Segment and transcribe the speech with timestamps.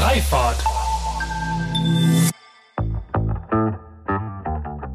[0.00, 0.64] Freifahrt.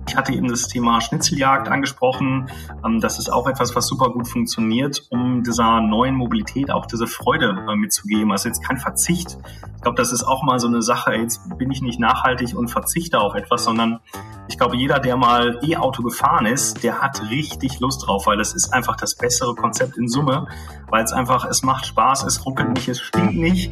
[0.08, 2.50] Ich hatte eben das Thema Schnitzeljagd angesprochen.
[2.84, 7.06] Ähm, das ist auch etwas, was super gut funktioniert, um dieser neuen Mobilität auch diese
[7.06, 8.32] Freude äh, mitzugeben.
[8.32, 9.38] Also jetzt kein Verzicht.
[9.76, 11.14] Ich glaube, das ist auch mal so eine Sache.
[11.14, 14.00] Jetzt bin ich nicht nachhaltig und verzichte auf etwas, sondern
[14.48, 18.56] ich glaube, jeder, der mal E-Auto gefahren ist, der hat richtig Lust drauf, weil das
[18.56, 20.48] ist einfach das bessere Konzept in Summe,
[20.90, 23.72] weil es einfach, es macht Spaß, es ruckelt nicht, es stinkt nicht.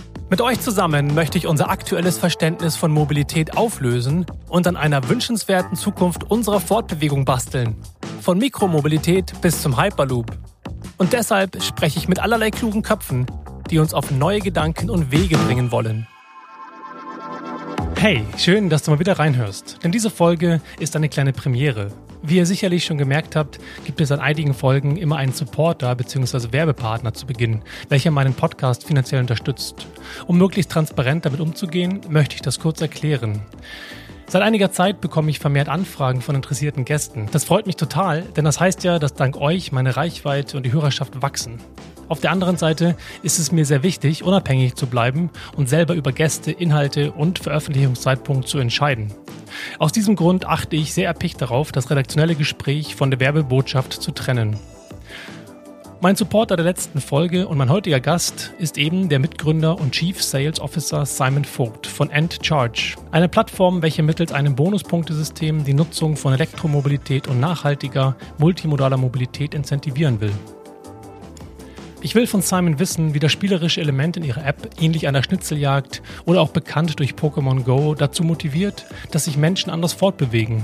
[0.31, 5.75] Mit euch zusammen möchte ich unser aktuelles Verständnis von Mobilität auflösen und an einer wünschenswerten
[5.75, 7.75] Zukunft unserer Fortbewegung basteln.
[8.21, 10.31] Von Mikromobilität bis zum Hyperloop.
[10.97, 13.25] Und deshalb spreche ich mit allerlei klugen Köpfen,
[13.69, 16.07] die uns auf neue Gedanken und Wege bringen wollen.
[17.97, 21.91] Hey, schön, dass du mal wieder reinhörst, denn diese Folge ist eine kleine Premiere.
[22.23, 26.51] Wie ihr sicherlich schon gemerkt habt, gibt es an einigen Folgen immer einen Supporter bzw.
[26.51, 29.87] Werbepartner zu Beginn, welcher meinen Podcast finanziell unterstützt.
[30.27, 33.41] Um möglichst transparent damit umzugehen, möchte ich das kurz erklären.
[34.27, 37.27] Seit einiger Zeit bekomme ich vermehrt Anfragen von interessierten Gästen.
[37.31, 40.71] Das freut mich total, denn das heißt ja, dass dank euch meine Reichweite und die
[40.71, 41.59] Hörerschaft wachsen.
[42.11, 46.11] Auf der anderen Seite ist es mir sehr wichtig, unabhängig zu bleiben und selber über
[46.11, 49.13] Gäste, Inhalte und Veröffentlichungszeitpunkt zu entscheiden.
[49.79, 54.11] Aus diesem Grund achte ich sehr erpicht darauf, das redaktionelle Gespräch von der Werbebotschaft zu
[54.11, 54.59] trennen.
[56.01, 60.21] Mein Supporter der letzten Folge und mein heutiger Gast ist eben der Mitgründer und Chief
[60.21, 66.33] Sales Officer Simon Vogt von EndCharge, eine Plattform, welche mittels einem Bonuspunktesystem die Nutzung von
[66.33, 70.33] Elektromobilität und nachhaltiger, multimodaler Mobilität incentivieren will.
[72.03, 76.01] Ich will von Simon wissen, wie das spielerische Element in ihrer App, ähnlich einer Schnitzeljagd
[76.25, 80.63] oder auch bekannt durch Pokémon Go, dazu motiviert, dass sich Menschen anders fortbewegen.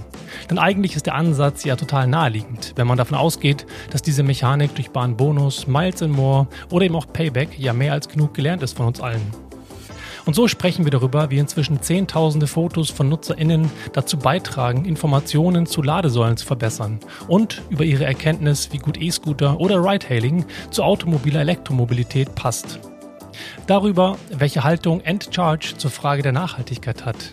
[0.49, 4.73] Denn eigentlich ist der Ansatz ja total naheliegend, wenn man davon ausgeht, dass diese Mechanik
[4.73, 8.75] durch Bahnbonus, Miles and More oder eben auch Payback ja mehr als genug gelernt ist
[8.75, 9.46] von uns allen.
[10.27, 15.81] Und so sprechen wir darüber, wie inzwischen zehntausende Fotos von NutzerInnen dazu beitragen, Informationen zu
[15.81, 16.99] Ladesäulen zu verbessern
[17.29, 22.77] und über ihre Erkenntnis, wie gut E-Scooter oder Ride-Hailing zu automobiler Elektromobilität passt.
[23.67, 27.31] Darüber, welche Haltung EndCharge zur Frage der Nachhaltigkeit hat.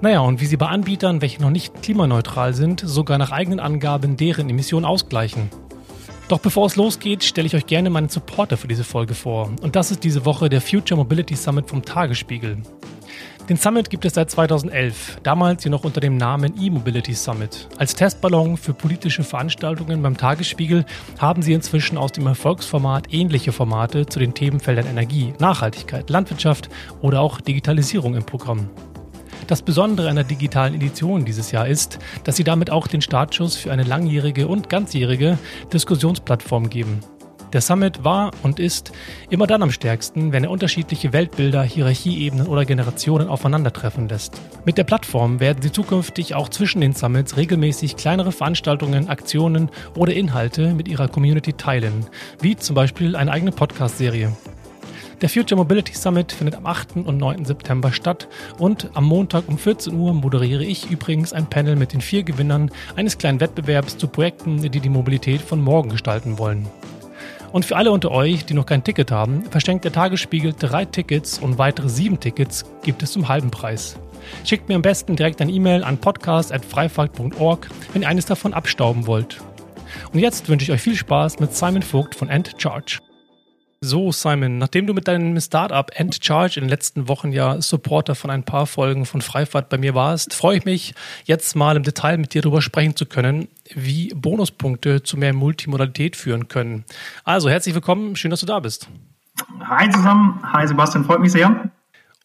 [0.00, 4.16] Naja, und wie sie bei Anbietern, welche noch nicht klimaneutral sind, sogar nach eigenen Angaben
[4.16, 5.50] deren Emissionen ausgleichen.
[6.28, 9.52] Doch bevor es losgeht, stelle ich euch gerne meinen Supporter für diese Folge vor.
[9.62, 12.62] Und das ist diese Woche der Future Mobility Summit vom Tagesspiegel.
[13.48, 17.68] Den Summit gibt es seit 2011, damals jedoch unter dem Namen E-Mobility Summit.
[17.78, 20.84] Als Testballon für politische Veranstaltungen beim Tagesspiegel
[21.18, 26.68] haben sie inzwischen aus dem Erfolgsformat ähnliche Formate zu den Themenfeldern Energie, Nachhaltigkeit, Landwirtschaft
[27.02, 28.68] oder auch Digitalisierung im Programm.
[29.46, 33.56] Das Besondere an der digitalen Edition dieses Jahr ist, dass sie damit auch den Startschuss
[33.56, 35.38] für eine langjährige und ganzjährige
[35.72, 37.00] Diskussionsplattform geben.
[37.52, 38.92] Der Summit war und ist
[39.30, 44.40] immer dann am stärksten, wenn er unterschiedliche Weltbilder, Hierarchieebenen oder Generationen aufeinandertreffen lässt.
[44.64, 50.12] Mit der Plattform werden Sie zukünftig auch zwischen den Summits regelmäßig kleinere Veranstaltungen, Aktionen oder
[50.12, 52.06] Inhalte mit Ihrer Community teilen,
[52.40, 54.32] wie zum Beispiel eine eigene Podcast-Serie.
[55.22, 56.96] Der Future Mobility Summit findet am 8.
[56.96, 57.46] und 9.
[57.46, 58.28] September statt
[58.58, 62.70] und am Montag um 14 Uhr moderiere ich übrigens ein Panel mit den vier Gewinnern
[62.96, 66.68] eines kleinen Wettbewerbs zu Projekten, die die Mobilität von morgen gestalten wollen.
[67.50, 71.38] Und für alle unter euch, die noch kein Ticket haben, verschenkt der Tagesspiegel drei Tickets
[71.38, 73.98] und weitere sieben Tickets gibt es zum halben Preis.
[74.44, 79.40] Schickt mir am besten direkt ein E-Mail an podcast.freifahrt.org, wenn ihr eines davon abstauben wollt.
[80.12, 82.98] Und jetzt wünsche ich euch viel Spaß mit Simon Vogt von End Charge.
[83.86, 88.30] So, Simon, nachdem du mit deinem Startup Endcharge in den letzten Wochen ja Supporter von
[88.30, 90.92] ein paar Folgen von Freifahrt bei mir warst, freue ich mich,
[91.24, 93.46] jetzt mal im Detail mit dir darüber sprechen zu können,
[93.76, 96.84] wie Bonuspunkte zu mehr Multimodalität führen können.
[97.22, 98.88] Also, herzlich willkommen, schön, dass du da bist.
[99.60, 101.70] Hi zusammen, hi Sebastian, freut mich sehr.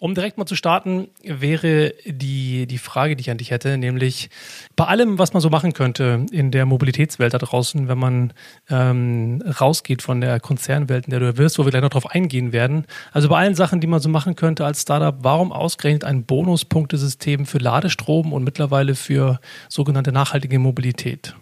[0.02, 4.32] Um direkt mal zu starten, wäre die, die Frage, die ich an dich hätte, nämlich
[4.76, 8.34] bei allem, was man so machen könnte in der Mobilitätswelt da draußen, wenn man
[8.68, 12.52] ähm, rausgeht von der Konzernwelt, in der du wirst, wo wir gleich noch drauf eingehen
[12.52, 16.24] werden, also bei allen Sachen, die man so machen könnte als Startup, warum ausgerechnet ein
[16.24, 19.40] Bonuspunktesystem für Ladestrom und mittlerweile für
[19.70, 21.36] sogenannte nachhaltige Mobilität?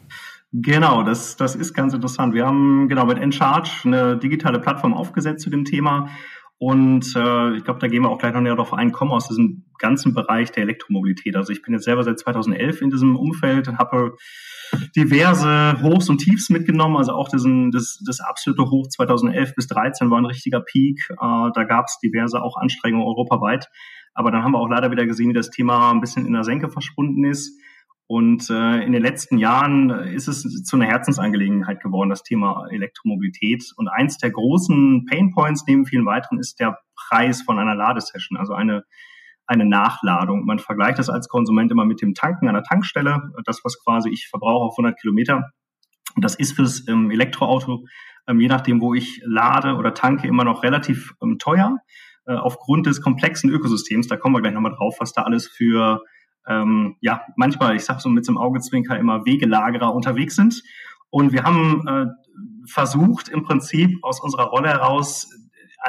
[0.52, 2.34] Genau, das, das ist ganz interessant.
[2.34, 6.10] Wir haben genau mit Encharge eine digitale Plattform aufgesetzt zu dem Thema
[6.60, 9.30] Und äh, ich glaube, da gehen wir auch gleich noch näher darauf ein, kommen aus
[9.30, 11.38] diesem ganzen Bereich der Elektromobilität.
[11.38, 14.18] Also ich bin jetzt selber seit 2011 in diesem Umfeld und habe
[14.94, 16.98] diverse Hochs und Tiefs mitgenommen.
[16.98, 21.00] Also auch diesen, das, das absolute Hoch 2011 bis 2013 war ein richtiger Peak.
[21.12, 21.16] Äh,
[21.54, 23.70] da gab es diverse auch Anstrengungen europaweit.
[24.14, 26.44] Aber dann haben wir auch leider wieder gesehen, wie das Thema ein bisschen in der
[26.44, 27.58] Senke verschwunden ist.
[28.12, 33.72] Und äh, in den letzten Jahren ist es zu einer Herzensangelegenheit geworden, das Thema Elektromobilität.
[33.76, 38.54] Und eins der großen Painpoints neben vielen weiteren ist der Preis von einer Ladesession, also
[38.54, 38.84] eine,
[39.46, 40.44] eine Nachladung.
[40.44, 44.10] Man vergleicht das als Konsument immer mit dem Tanken an der Tankstelle, das, was quasi
[44.10, 45.52] ich verbrauche auf 100 Kilometer.
[46.16, 47.86] Und das ist fürs ähm, Elektroauto,
[48.28, 51.78] ähm, je nachdem, wo ich lade oder tanke, immer noch relativ ähm, teuer,
[52.26, 54.08] äh, aufgrund des komplexen Ökosystems.
[54.08, 56.02] Da kommen wir gleich nochmal drauf, was da alles für
[56.48, 60.64] ähm, ja, manchmal, ich sage so mit dem Augezwinker immer Wegelagerer unterwegs sind.
[61.10, 62.06] Und wir haben äh,
[62.66, 65.30] versucht, im Prinzip aus unserer Rolle heraus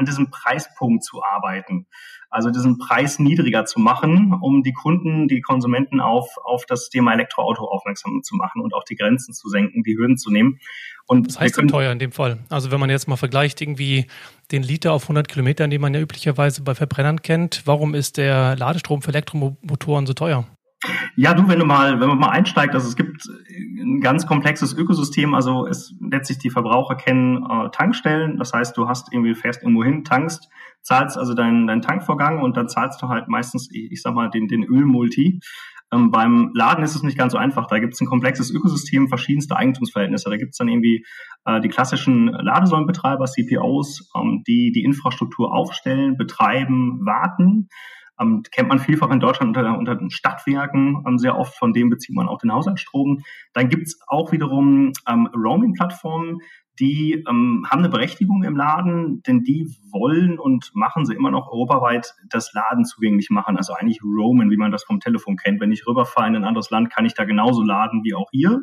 [0.01, 1.87] an diesem Preispunkt zu arbeiten.
[2.31, 7.13] Also diesen Preis niedriger zu machen, um die Kunden, die Konsumenten auf, auf das Thema
[7.13, 10.61] Elektroauto aufmerksam zu machen und auch die Grenzen zu senken, die Hürden zu nehmen.
[11.07, 12.39] Und Was heißt denn teuer in dem Fall?
[12.49, 14.07] Also wenn man jetzt mal vergleicht irgendwie
[14.53, 18.57] den Liter auf 100 Kilometern, den man ja üblicherweise bei Verbrennern kennt, warum ist der
[18.57, 20.47] Ladestrom für Elektromotoren so teuer?
[21.17, 24.73] Ja, du, wenn du mal, wenn man mal einsteigt, also es gibt ein ganz komplexes
[24.75, 29.63] Ökosystem, also es letztlich die Verbraucher kennen äh, Tankstellen, das heißt, du hast irgendwie fährst
[29.63, 30.49] irgendwo hin, tankst,
[30.83, 34.49] zahlst also deinen, deinen Tankvorgang und dann zahlst du halt meistens, ich, sag mal, den,
[34.49, 35.41] den Ölmulti.
[35.93, 37.67] Ähm, beim Laden ist es nicht ganz so einfach.
[37.67, 40.31] Da gibt es ein komplexes Ökosystem, verschiedenste Eigentumsverhältnisse.
[40.31, 41.05] Da gibt es dann irgendwie
[41.45, 47.69] äh, die klassischen Ladesäulenbetreiber, CPOs, ähm, die die Infrastruktur aufstellen, betreiben, warten.
[48.21, 51.91] Ähm, kennt man vielfach in Deutschland unter, unter den Stadtwerken ähm, sehr oft, von denen
[51.91, 53.23] bezieht man auch den Haushaltsstrom.
[53.55, 56.41] Dann gibt's auch wiederum ähm, Roaming-Plattformen,
[56.81, 61.49] die ähm, haben eine Berechtigung im Laden, denn die wollen und machen sie immer noch
[61.53, 63.59] europaweit das Laden zugänglich machen.
[63.59, 65.61] Also eigentlich roamen, wie man das vom Telefon kennt.
[65.61, 68.63] Wenn ich rüberfahre in ein anderes Land, kann ich da genauso laden wie auch hier.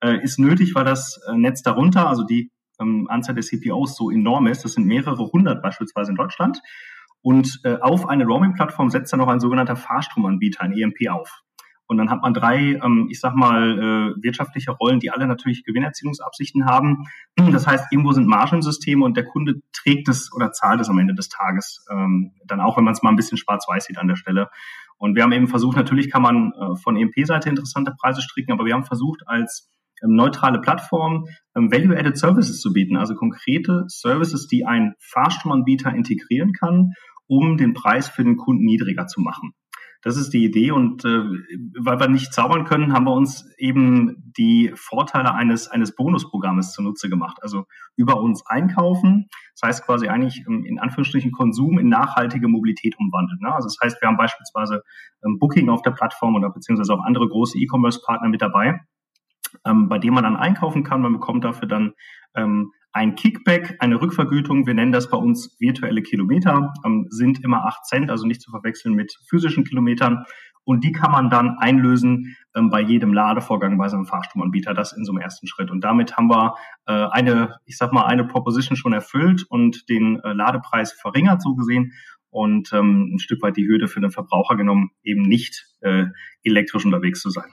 [0.00, 4.10] Äh, ist nötig, weil das äh, Netz darunter, also die ähm, Anzahl der CPOs so
[4.10, 4.64] enorm ist.
[4.64, 6.60] Das sind mehrere hundert beispielsweise in Deutschland.
[7.26, 11.42] Und äh, auf eine Roaming-Plattform setzt dann noch ein sogenannter Fahrstromanbieter, ein EMP, auf.
[11.88, 15.64] Und dann hat man drei, ähm, ich sag mal, äh, wirtschaftliche Rollen, die alle natürlich
[15.64, 17.08] Gewinnerzielungsabsichten haben.
[17.50, 20.88] Das heißt, irgendwo sind Margen im System und der Kunde trägt es oder zahlt es
[20.88, 21.84] am Ende des Tages.
[21.90, 24.48] Ähm, dann auch, wenn man es mal ein bisschen schwarz-weiß sieht an der Stelle.
[24.96, 28.66] Und wir haben eben versucht, natürlich kann man äh, von EMP-Seite interessante Preise stricken, aber
[28.66, 29.68] wir haben versucht, als
[30.00, 31.24] ähm, neutrale Plattform
[31.56, 36.92] ähm, Value-Added Services zu bieten, also konkrete Services, die ein Fahrstromanbieter integrieren kann
[37.26, 39.52] um den Preis für den Kunden niedriger zu machen.
[40.06, 41.24] Das ist die Idee und äh,
[41.80, 47.08] weil wir nicht zaubern können, haben wir uns eben die Vorteile eines, eines Bonusprogrammes zunutze
[47.08, 47.38] gemacht.
[47.40, 47.64] Also
[47.96, 49.26] über uns einkaufen,
[49.58, 53.40] das heißt quasi eigentlich ähm, in Anführungsstrichen Konsum in nachhaltige Mobilität umwandeln.
[53.42, 53.52] Ne?
[53.52, 54.82] Also das heißt, wir haben beispielsweise
[55.24, 58.80] ähm, Booking auf der Plattform oder beziehungsweise auch andere große E-Commerce-Partner mit dabei,
[59.64, 61.02] ähm, bei denen man dann einkaufen kann.
[61.02, 61.94] Man bekommt dafür dann
[62.36, 67.66] ähm, ein Kickback, eine Rückvergütung, wir nennen das bei uns virtuelle Kilometer, ähm, sind immer
[67.66, 70.24] acht Cent, also nicht zu verwechseln mit physischen Kilometern.
[70.64, 75.04] Und die kann man dann einlösen ähm, bei jedem Ladevorgang bei seinem Fahrstromanbieter, das in
[75.04, 75.70] so einem ersten Schritt.
[75.70, 76.54] Und damit haben wir
[76.86, 81.54] äh, eine, ich sag mal, eine Proposition schon erfüllt und den äh, Ladepreis verringert, so
[81.54, 81.92] gesehen,
[82.30, 86.06] und ähm, ein Stück weit die Hürde für den Verbraucher genommen, eben nicht äh,
[86.42, 87.50] elektrisch unterwegs zu sein.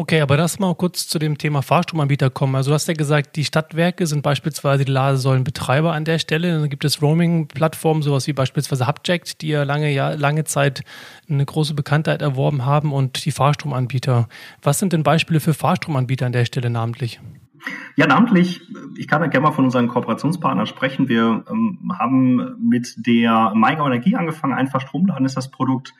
[0.00, 2.54] Okay, aber lass mal kurz zu dem Thema Fahrstromanbieter kommen.
[2.54, 6.56] Also du hast ja gesagt, die Stadtwerke sind beispielsweise die Ladesäulenbetreiber an der Stelle.
[6.56, 10.84] Dann gibt es Roaming-Plattformen, sowas wie beispielsweise Hubject, die ja lange, ja lange Zeit
[11.28, 14.28] eine große Bekanntheit erworben haben und die Fahrstromanbieter.
[14.62, 17.20] Was sind denn Beispiele für Fahrstromanbieter an der Stelle namentlich?
[17.96, 18.60] Ja, namentlich,
[18.96, 21.08] ich kann ja gerne mal von unseren Kooperationspartnern sprechen.
[21.08, 24.54] Wir ähm, haben mit der Maigo Energie angefangen.
[24.54, 25.92] Einfach Stromladen ist das Produkt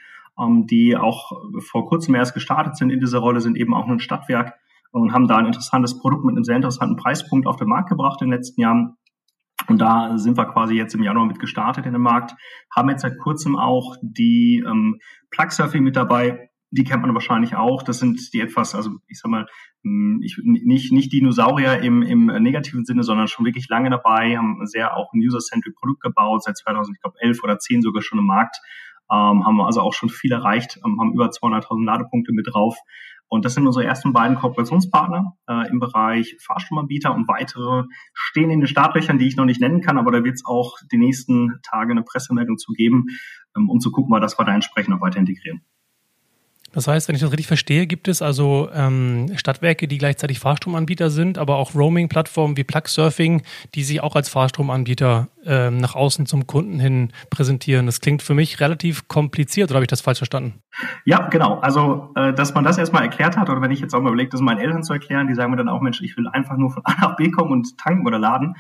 [0.66, 4.54] die auch vor kurzem erst gestartet sind in dieser Rolle, sind eben auch ein Stadtwerk
[4.90, 8.23] und haben da ein interessantes Produkt mit einem sehr interessanten Preispunkt auf den Markt gebracht
[8.23, 8.97] in den letzten Jahren.
[9.66, 12.35] Und da sind wir quasi jetzt im Januar mit gestartet in den Markt,
[12.75, 14.99] haben jetzt seit kurzem auch die ähm,
[15.30, 16.50] Plug-Surfing mit dabei.
[16.71, 17.83] Die kennt man wahrscheinlich auch.
[17.83, 19.47] Das sind die etwas, also ich sag mal,
[19.83, 24.64] hm, ich, nicht, nicht Dinosaurier im, im negativen Sinne, sondern schon wirklich lange dabei, haben
[24.66, 28.57] sehr auch ein user-centric Produkt gebaut, seit 2011 oder 10 sogar schon im Markt
[29.11, 32.77] ähm, haben also auch schon viel erreicht, ähm, haben über 200.000 Ladepunkte mit drauf.
[33.29, 37.85] Und das sind unsere ersten beiden Kooperationspartner äh, im Bereich Fahrstromanbieter und weitere
[38.15, 40.77] stehen in den Startlöchern, die ich noch nicht nennen kann, aber da wird es auch
[40.91, 43.07] die nächsten Tage eine Pressemeldung zu geben,
[43.57, 45.62] ähm, um zu gucken, dass wir da entsprechend noch weiter integrieren.
[46.78, 51.11] Das heißt, wenn ich das richtig verstehe, gibt es also ähm, Stadtwerke, die gleichzeitig Fahrstromanbieter
[51.11, 53.42] sind, aber auch Roaming-Plattformen wie Plugsurfing,
[53.75, 57.87] die sich auch als Fahrstromanbieter ähm, nach außen zum Kunden hin präsentieren.
[57.87, 60.62] Das klingt für mich relativ kompliziert, oder habe ich das falsch verstanden?
[61.04, 61.58] Ja, genau.
[61.58, 64.30] Also, äh, dass man das erstmal erklärt hat, oder wenn ich jetzt auch mal überlege,
[64.30, 66.70] das meinen Eltern zu erklären, die sagen mir dann auch, Mensch, ich will einfach nur
[66.70, 68.54] von A nach B kommen und tanken oder laden.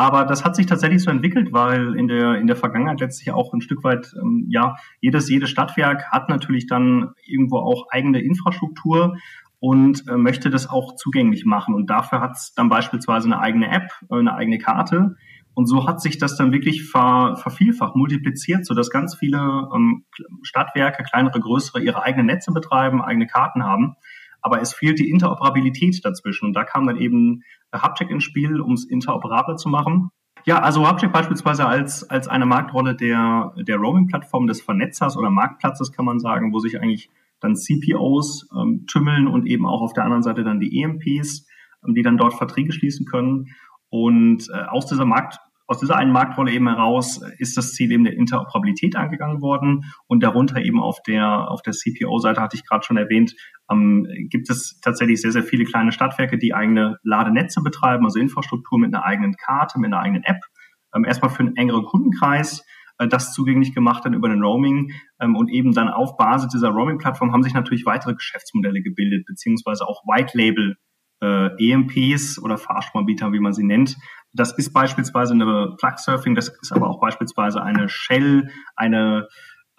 [0.00, 3.52] Aber das hat sich tatsächlich so entwickelt, weil in der, in der Vergangenheit letztlich auch
[3.52, 9.18] ein Stück weit, ähm, ja, jedes, jedes Stadtwerk hat natürlich dann irgendwo auch eigene Infrastruktur
[9.58, 11.74] und äh, möchte das auch zugänglich machen.
[11.74, 15.16] Und dafür hat es dann beispielsweise eine eigene App, äh, eine eigene Karte.
[15.52, 20.06] Und so hat sich das dann wirklich ver, vervielfacht, multipliziert, sodass ganz viele ähm,
[20.40, 23.96] Stadtwerke, kleinere, größere, ihre eigenen Netze betreiben, eigene Karten haben.
[24.42, 26.46] Aber es fehlt die Interoperabilität dazwischen.
[26.46, 27.42] Und da kam dann eben
[27.74, 30.10] Hubcheck ins Spiel, um es interoperabler zu machen.
[30.46, 35.92] Ja, also Hubcheck beispielsweise als, als eine Marktrolle der, der Roaming-Plattform des Vernetzers oder Marktplatzes
[35.92, 40.04] kann man sagen, wo sich eigentlich dann CPOs ähm, tümmeln und eben auch auf der
[40.04, 41.46] anderen Seite dann die EMPs,
[41.86, 43.48] ähm, die dann dort Verträge schließen können.
[43.88, 45.38] Und äh, aus dieser Markt,
[45.70, 50.20] aus dieser einen Marktrolle eben heraus ist das Ziel eben der Interoperabilität angegangen worden und
[50.20, 53.36] darunter eben auf der, auf der CPO-Seite hatte ich gerade schon erwähnt,
[53.70, 58.80] ähm, gibt es tatsächlich sehr, sehr viele kleine Stadtwerke, die eigene Ladenetze betreiben, also Infrastruktur
[58.80, 60.40] mit einer eigenen Karte, mit einer eigenen App.
[60.92, 62.66] Ähm, erstmal für einen engeren Kundenkreis,
[62.98, 66.70] äh, das zugänglich gemacht dann über den Roaming ähm, und eben dann auf Basis dieser
[66.70, 70.78] Roaming-Plattform haben sich natürlich weitere Geschäftsmodelle gebildet, beziehungsweise auch White-Label
[71.22, 73.96] äh, EMPs oder Fahrstromanbieter, wie man sie nennt,
[74.32, 79.28] das ist beispielsweise eine Plug-Surfing, das ist aber auch beispielsweise eine Shell, eine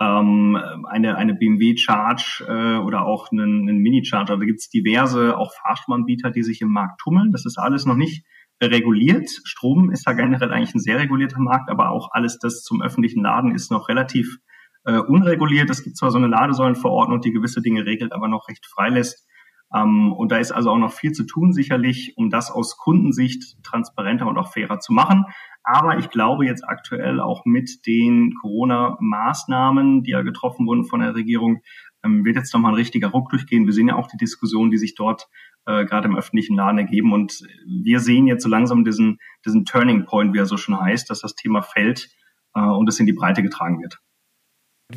[0.02, 0.58] ähm,
[0.90, 4.38] eine, eine BMW Charge äh, oder auch einen, einen Mini-Charger.
[4.38, 7.32] Da gibt es diverse auch Fahrstromanbieter, die sich im Markt tummeln.
[7.32, 8.26] Das ist alles noch nicht
[8.62, 9.30] reguliert.
[9.44, 13.22] Strom ist da generell eigentlich ein sehr regulierter Markt, aber auch alles das zum öffentlichen
[13.22, 14.38] Laden ist noch relativ
[14.86, 15.70] äh, unreguliert.
[15.70, 19.28] Es gibt zwar so eine Ladesäulenverordnung, die gewisse Dinge regelt, aber noch recht freilässt.
[19.28, 19.31] Ähm,
[19.74, 24.28] und da ist also auch noch viel zu tun, sicherlich, um das aus Kundensicht transparenter
[24.28, 25.26] und auch fairer zu machen.
[25.64, 31.16] Aber ich glaube jetzt aktuell auch mit den Corona-Maßnahmen, die ja getroffen wurden von der
[31.16, 31.62] Regierung,
[32.04, 33.66] ähm, wird jetzt nochmal ein richtiger Ruck durchgehen.
[33.66, 35.28] Wir sehen ja auch die Diskussionen, die sich dort
[35.66, 37.14] äh, gerade im öffentlichen Laden ergeben.
[37.14, 41.10] Und wir sehen jetzt so langsam diesen, diesen Turning Point, wie er so schon heißt,
[41.10, 42.10] dass das Thema fällt
[42.56, 44.00] äh, und es in die Breite getragen wird.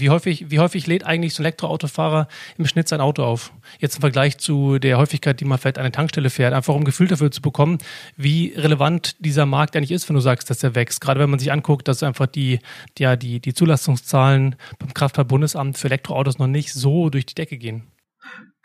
[0.01, 3.53] Wie häufig, wie häufig lädt eigentlich so ein Elektroautofahrer im Schnitt sein Auto auf?
[3.79, 6.83] Jetzt im Vergleich zu der Häufigkeit, die man vielleicht an eine Tankstelle fährt, einfach um
[6.83, 7.79] ein Gefühl dafür zu bekommen,
[8.17, 11.01] wie relevant dieser Markt eigentlich ist, wenn du sagst, dass er wächst.
[11.01, 12.61] Gerade wenn man sich anguckt, dass einfach die,
[12.99, 17.85] die, die Zulassungszahlen beim Kraftfahrtbundesamt für Elektroautos noch nicht so durch die Decke gehen.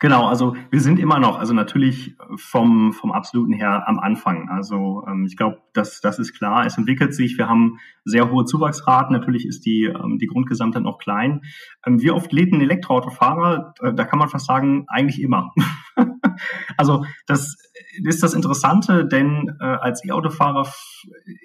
[0.00, 4.48] Genau, also wir sind immer noch, also natürlich vom, vom absoluten her am Anfang.
[4.48, 6.64] Also ähm, ich glaube, das, das ist klar.
[6.64, 7.36] Es entwickelt sich.
[7.36, 9.14] Wir haben sehr hohe Zuwachsraten.
[9.14, 11.42] Natürlich ist die, ähm, die Grundgesamtheit noch klein.
[11.86, 13.74] Ähm, wie oft lädt ein Elektroautofahrer?
[13.82, 15.52] Äh, da kann man fast sagen, eigentlich immer.
[16.78, 17.58] also das
[18.02, 20.66] ist das Interessante, denn äh, als E-Autofahrer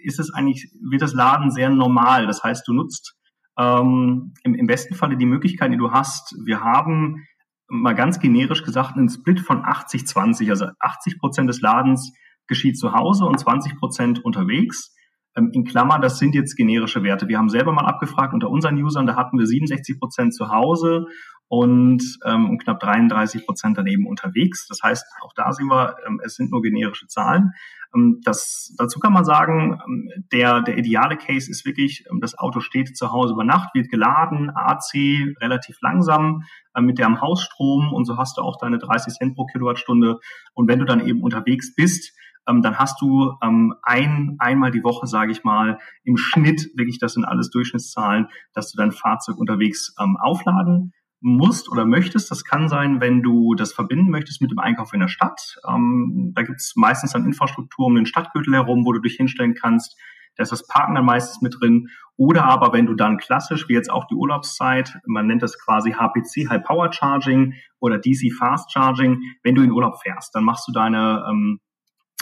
[0.02, 2.26] ist es eigentlich, wird das Laden sehr normal.
[2.26, 3.18] Das heißt, du nutzt
[3.60, 6.38] ähm, im, im besten Falle die Möglichkeiten, die du hast.
[6.46, 7.26] Wir haben
[7.68, 10.50] mal ganz generisch gesagt, einen Split von 80-20.
[10.50, 12.14] Also 80 Prozent des Ladens
[12.48, 14.96] geschieht zu Hause und 20 Prozent unterwegs.
[15.36, 17.28] Ähm, in Klammer, das sind jetzt generische Werte.
[17.28, 21.06] Wir haben selber mal abgefragt unter unseren Usern, da hatten wir 67 Prozent zu Hause
[21.48, 24.68] und, ähm, knapp 33 Prozent daneben unterwegs.
[24.68, 27.52] Das heißt, auch da sehen wir, ähm, es sind nur generische Zahlen.
[27.96, 32.38] Ähm, das, dazu kann man sagen, ähm, der, der ideale Case ist wirklich, ähm, das
[32.38, 34.94] Auto steht zu Hause über Nacht, wird geladen, AC
[35.42, 39.36] relativ langsam, äh, mit der am Hausstrom und so hast du auch deine 30 Cent
[39.36, 40.20] pro Kilowattstunde.
[40.54, 42.14] Und wenn du dann eben unterwegs bist,
[42.48, 47.26] dann hast du ein, einmal die Woche, sage ich mal, im Schnitt, wirklich, das sind
[47.26, 52.30] alles Durchschnittszahlen, dass du dein Fahrzeug unterwegs aufladen musst oder möchtest.
[52.32, 55.58] Das kann sein, wenn du das verbinden möchtest mit dem Einkauf in der Stadt.
[55.68, 59.56] Ähm, da gibt es meistens dann Infrastruktur um den Stadtgürtel herum, wo du dich hinstellen
[59.56, 59.98] kannst.
[60.36, 61.88] Da ist das Parken dann meistens mit drin.
[62.18, 65.94] Oder aber wenn du dann klassisch, wie jetzt auch die Urlaubszeit, man nennt das quasi
[65.94, 70.68] HPC, High Power Charging oder DC Fast Charging, wenn du in Urlaub fährst, dann machst
[70.68, 71.60] du deine ähm,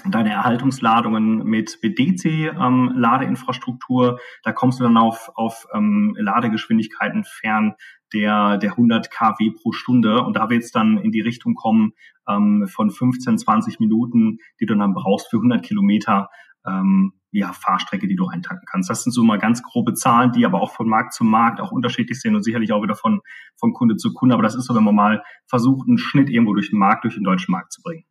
[0.06, 4.10] deine Erhaltungsladungen mit, mit DC-Ladeinfrastruktur.
[4.10, 7.76] Ähm, da kommst du dann auf, auf ähm, Ladegeschwindigkeiten fern
[8.13, 10.24] der, der 100 kW pro Stunde.
[10.24, 11.93] Und da wird es dann in die Richtung kommen
[12.29, 16.29] ähm, von 15, 20 Minuten, die du dann brauchst für 100 Kilometer
[16.65, 18.89] ähm, ja, Fahrstrecke, die du eintanken kannst.
[18.89, 21.72] Das sind so mal ganz grobe Zahlen, die aber auch von Markt zu Markt auch
[21.72, 23.22] unterschiedlich sind und sicherlich auch wieder von,
[23.60, 24.36] von Kunde zu Kunde.
[24.36, 27.15] Aber das ist so, wenn man mal versucht, einen Schnitt irgendwo durch den Markt, durch
[27.15, 28.05] den deutschen Markt zu bringen.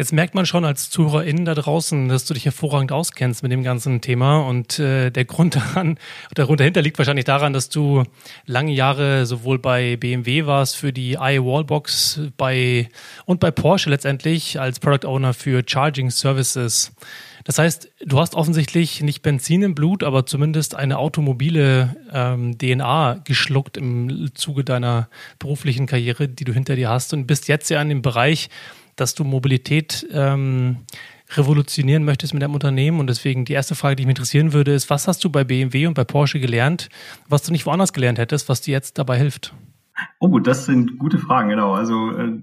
[0.00, 3.64] Jetzt merkt man schon als ZuhörerInnen da draußen, dass du dich hervorragend auskennst mit dem
[3.64, 4.46] ganzen Thema.
[4.46, 5.98] Und äh, der Grund daran,
[6.36, 8.04] der Grund dahinter liegt wahrscheinlich daran, dass du
[8.46, 12.88] lange Jahre sowohl bei BMW warst für die iWallbox bei
[13.26, 16.92] und bei Porsche letztendlich als Product Owner für Charging Services.
[17.42, 23.22] Das heißt, du hast offensichtlich nicht Benzin im Blut, aber zumindest eine automobile ähm, DNA
[23.24, 25.08] geschluckt im Zuge deiner
[25.40, 28.48] beruflichen Karriere, die du hinter dir hast und bist jetzt ja in dem Bereich,
[29.00, 30.78] dass du Mobilität ähm,
[31.36, 33.00] revolutionieren möchtest mit deinem Unternehmen.
[33.00, 35.86] Und deswegen die erste Frage, die mich interessieren würde, ist, was hast du bei BMW
[35.86, 36.88] und bei Porsche gelernt,
[37.28, 39.54] was du nicht woanders gelernt hättest, was dir jetzt dabei hilft?
[40.20, 41.74] Oh, das sind gute Fragen, genau.
[41.74, 42.38] Also äh,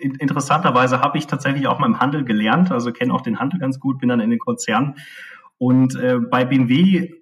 [0.00, 3.80] interessanterweise habe ich tatsächlich auch mal im Handel gelernt, also kenne auch den Handel ganz
[3.80, 4.94] gut, bin dann in den Konzernen.
[5.58, 7.12] Und äh, bei BMW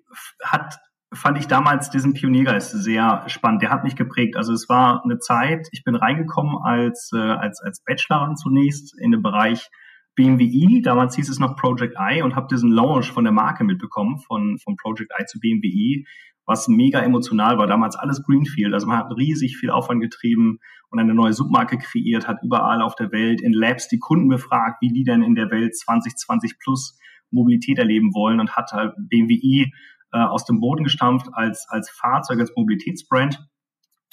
[0.43, 0.79] hat
[1.14, 3.62] fand ich damals diesen Pioniergeist sehr spannend.
[3.62, 4.37] Der hat mich geprägt.
[4.37, 9.12] Also es war eine Zeit, ich bin reingekommen als, äh, als, als Bachelorin zunächst in
[9.12, 9.69] den Bereich
[10.14, 10.83] BMWi.
[10.83, 14.59] Damals hieß es noch Project I und habe diesen Launch von der Marke mitbekommen, von,
[14.59, 16.07] von Project I zu BMWi,
[16.47, 17.66] was mega emotional war.
[17.66, 18.75] Damals alles Greenfield.
[18.75, 20.59] Also man hat riesig viel Aufwand getrieben
[20.90, 24.78] und eine neue Submarke kreiert, hat überall auf der Welt in Labs die Kunden befragt,
[24.81, 26.99] wie die denn in der Welt 2020 plus
[27.31, 29.73] Mobilität erleben wollen und hat halt BMWi
[30.12, 33.40] äh, aus dem Boden gestampft als, als Fahrzeug, als Mobilitätsbrand.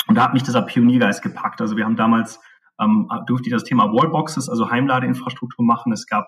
[0.07, 1.61] Und da hat mich dieser Pioniergeist gepackt.
[1.61, 2.39] Also wir haben damals,
[2.79, 5.91] ähm, durfte ich das Thema Wallboxes, also Heimladeinfrastruktur machen.
[5.91, 6.27] Es gab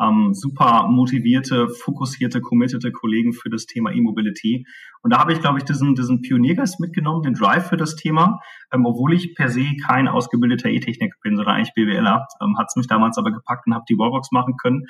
[0.00, 4.66] ähm, super motivierte, fokussierte, committete Kollegen für das Thema E-Mobility.
[5.02, 8.40] Und da habe ich, glaube ich, diesen, diesen Pioniergeist mitgenommen, den Drive für das Thema,
[8.72, 12.76] ähm, obwohl ich per se kein ausgebildeter E-Techniker bin, sondern eigentlich BWLer, ähm, hat es
[12.76, 14.86] mich damals aber gepackt und habe die Wallbox machen können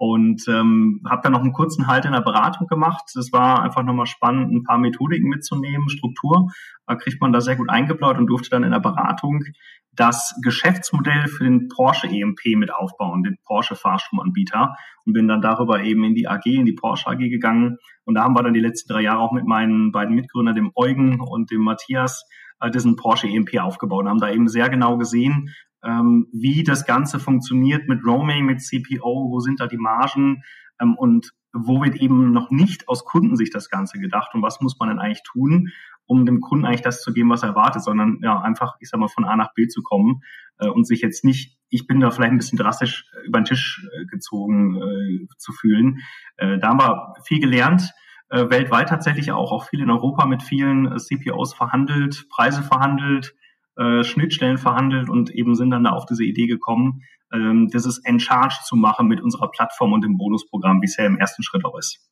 [0.00, 3.14] und ähm, habe dann noch einen kurzen Halt in der Beratung gemacht.
[3.16, 6.48] Es war einfach nochmal spannend, ein paar Methodiken mitzunehmen, Struktur.
[6.86, 9.44] Da kriegt man da sehr gut eingeblaut und durfte dann in der Beratung
[9.92, 15.82] das Geschäftsmodell für den Porsche EMP mit aufbauen, den Porsche Fahrstromanbieter und bin dann darüber
[15.82, 17.76] eben in die AG, in die Porsche AG gegangen
[18.06, 20.72] und da haben wir dann die letzten drei Jahre auch mit meinen beiden Mitgründern, dem
[20.76, 22.24] Eugen und dem Matthias,
[22.60, 25.50] äh, diesen Porsche EMP aufgebaut und haben da eben sehr genau gesehen,
[25.84, 30.42] ähm, wie das Ganze funktioniert mit Roaming, mit CPO, wo sind da die Margen
[30.80, 34.78] ähm, und wo wird eben noch nicht aus Kundensicht das Ganze gedacht und was muss
[34.78, 35.70] man denn eigentlich tun,
[36.06, 38.98] um dem Kunden eigentlich das zu geben, was er erwartet, sondern ja einfach, ich sag
[38.98, 40.22] mal, von A nach B zu kommen
[40.58, 43.44] äh, und sich jetzt nicht, ich bin da vielleicht ein bisschen drastisch äh, über den
[43.44, 46.00] Tisch äh, gezogen äh, zu fühlen.
[46.36, 47.92] Äh, da haben wir viel gelernt,
[48.28, 53.34] äh, weltweit tatsächlich auch, auch viel in Europa mit vielen CPOs verhandelt, Preise verhandelt,
[53.76, 57.02] äh, Schnittstellen verhandelt und eben sind dann da auf diese Idee gekommen,
[57.32, 61.18] ähm, dieses Encharge zu machen mit unserer Plattform und dem Bonusprogramm, wie es ja im
[61.18, 62.10] ersten Schritt auch ist.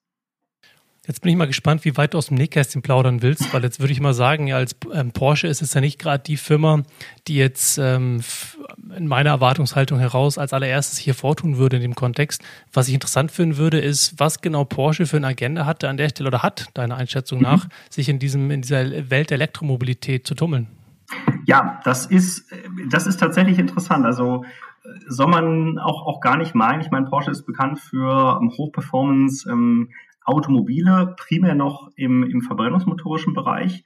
[1.09, 3.81] Jetzt bin ich mal gespannt, wie weit du aus dem Nähkästchen plaudern willst, weil jetzt
[3.81, 6.83] würde ich mal sagen, ja, als ähm, Porsche ist es ja nicht gerade die Firma,
[7.27, 8.21] die jetzt ähm,
[8.95, 12.43] in meiner Erwartungshaltung heraus als allererstes hier vortun würde in dem Kontext.
[12.75, 16.11] Was ich interessant finden würde, ist, was genau Porsche für eine Agenda hatte an der
[16.11, 17.71] Stelle oder hat, deiner Einschätzung nach, mhm.
[17.89, 20.69] sich in diesem, in dieser Welt der Elektromobilität zu tummeln.
[21.49, 22.53] Ja, das ist,
[22.91, 24.05] das ist tatsächlich interessant.
[24.05, 24.45] Also
[25.07, 26.83] soll man auch, auch gar nicht meinen.
[26.83, 29.89] Ich meine, Porsche ist bekannt für ähm, Hochperformance ähm,
[30.27, 33.83] Automobile, primär noch im, im verbrennungsmotorischen Bereich,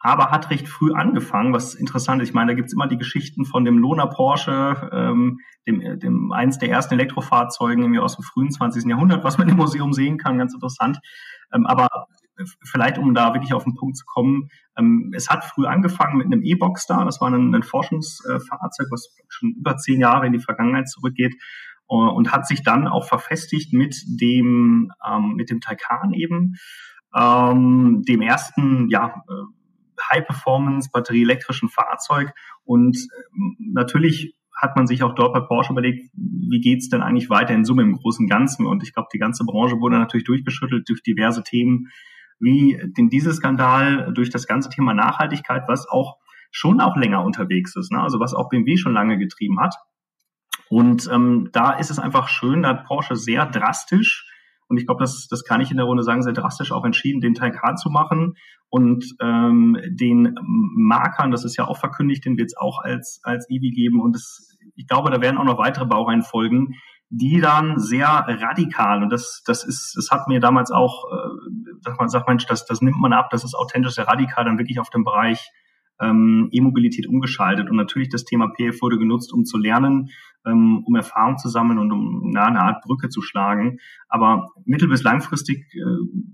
[0.00, 2.30] aber hat recht früh angefangen, was interessant ist.
[2.30, 6.58] Ich meine, da gibt's immer die Geschichten von dem Lohner Porsche, ähm, dem, dem eins
[6.58, 8.86] der ersten Elektrofahrzeugen aus dem frühen 20.
[8.86, 10.98] Jahrhundert, was man im Museum sehen kann, ganz interessant.
[11.52, 12.08] Ähm, aber
[12.64, 16.26] vielleicht um da wirklich auf den Punkt zu kommen, ähm, es hat früh angefangen mit
[16.26, 20.40] einem E-Box da, das war ein, ein Forschungsfahrzeug, was schon über zehn Jahre in die
[20.40, 21.34] Vergangenheit zurückgeht
[21.88, 26.56] äh, und hat sich dann auch verfestigt mit dem, ähm, mit dem Taycan eben,
[27.14, 32.32] ähm, dem ersten, ja, äh, High-Performance batterieelektrischen Fahrzeug
[32.64, 37.28] und äh, natürlich hat man sich auch dort bei Porsche überlegt, wie geht's denn eigentlich
[37.28, 38.66] weiter in Summe im Großen Ganzen?
[38.66, 41.88] Und ich glaube, die ganze Branche wurde natürlich durchgeschüttelt durch diverse Themen,
[42.38, 46.18] wie den Dieselskandal durch das ganze Thema Nachhaltigkeit, was auch
[46.50, 48.00] schon auch länger unterwegs ist, ne?
[48.00, 49.74] also was auch BMW schon lange getrieben hat.
[50.68, 54.30] Und ähm, da ist es einfach schön, da hat Porsche sehr drastisch,
[54.66, 57.20] und ich glaube, das, das kann ich in der Runde sagen, sehr drastisch auch entschieden,
[57.20, 58.34] den Taycan zu machen
[58.68, 63.48] und ähm, den Markern, das ist ja auch verkündigt, den wird es auch als, als
[63.50, 64.00] EV geben.
[64.00, 66.74] Und das, ich glaube, da werden auch noch weitere Baureihen folgen,
[67.10, 71.50] die dann sehr radikal, und das, das ist, das hat mir damals auch, äh,
[71.82, 74.58] sagt man, sagt man, das, das nimmt man ab, das ist authentisch, sehr radikal, dann
[74.58, 75.50] wirklich auf dem Bereich
[76.00, 77.70] ähm, E-Mobilität umgeschaltet.
[77.70, 80.10] Und natürlich das Thema PF wurde genutzt, um zu lernen,
[80.46, 83.78] ähm, um Erfahrung zu sammeln und um na, eine Art Brücke zu schlagen.
[84.08, 85.80] Aber mittel- bis langfristig, äh,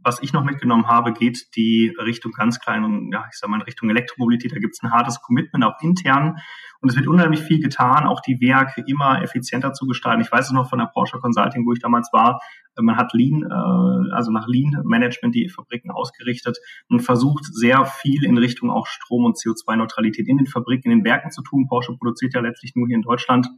[0.03, 3.59] was ich noch mitgenommen habe, geht die Richtung ganz klein und ja, ich sage mal
[3.59, 4.53] in Richtung Elektromobilität.
[4.53, 6.37] Da gibt es ein hartes Commitment auch intern.
[6.83, 10.23] Und es wird unheimlich viel getan, auch die Werke immer effizienter zu gestalten.
[10.23, 12.41] Ich weiß es noch von der Porsche Consulting, wo ich damals war.
[12.81, 18.25] Man hat Lean, äh, also nach Lean Management die Fabriken ausgerichtet und versucht sehr viel
[18.25, 21.67] in Richtung auch Strom- und CO2-Neutralität in den Fabriken, in den Werken zu tun.
[21.69, 23.49] Porsche produziert ja letztlich nur hier in Deutschland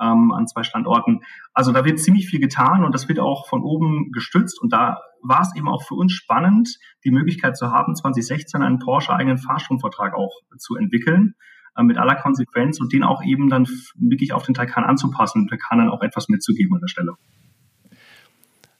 [0.00, 1.20] ähm, an zwei Standorten.
[1.52, 4.60] Also da wird ziemlich viel getan und das wird auch von oben gestützt.
[4.60, 8.78] Und da war es eben auch für uns spannend, die Möglichkeit zu haben, 2016 einen
[8.78, 11.34] Porsche-eigenen Fahrstromvertrag auch zu entwickeln
[11.76, 15.48] äh, mit aller Konsequenz und den auch eben dann wirklich auf den Taycan anzupassen und
[15.48, 17.12] Taycan dann auch etwas mitzugeben an der Stelle.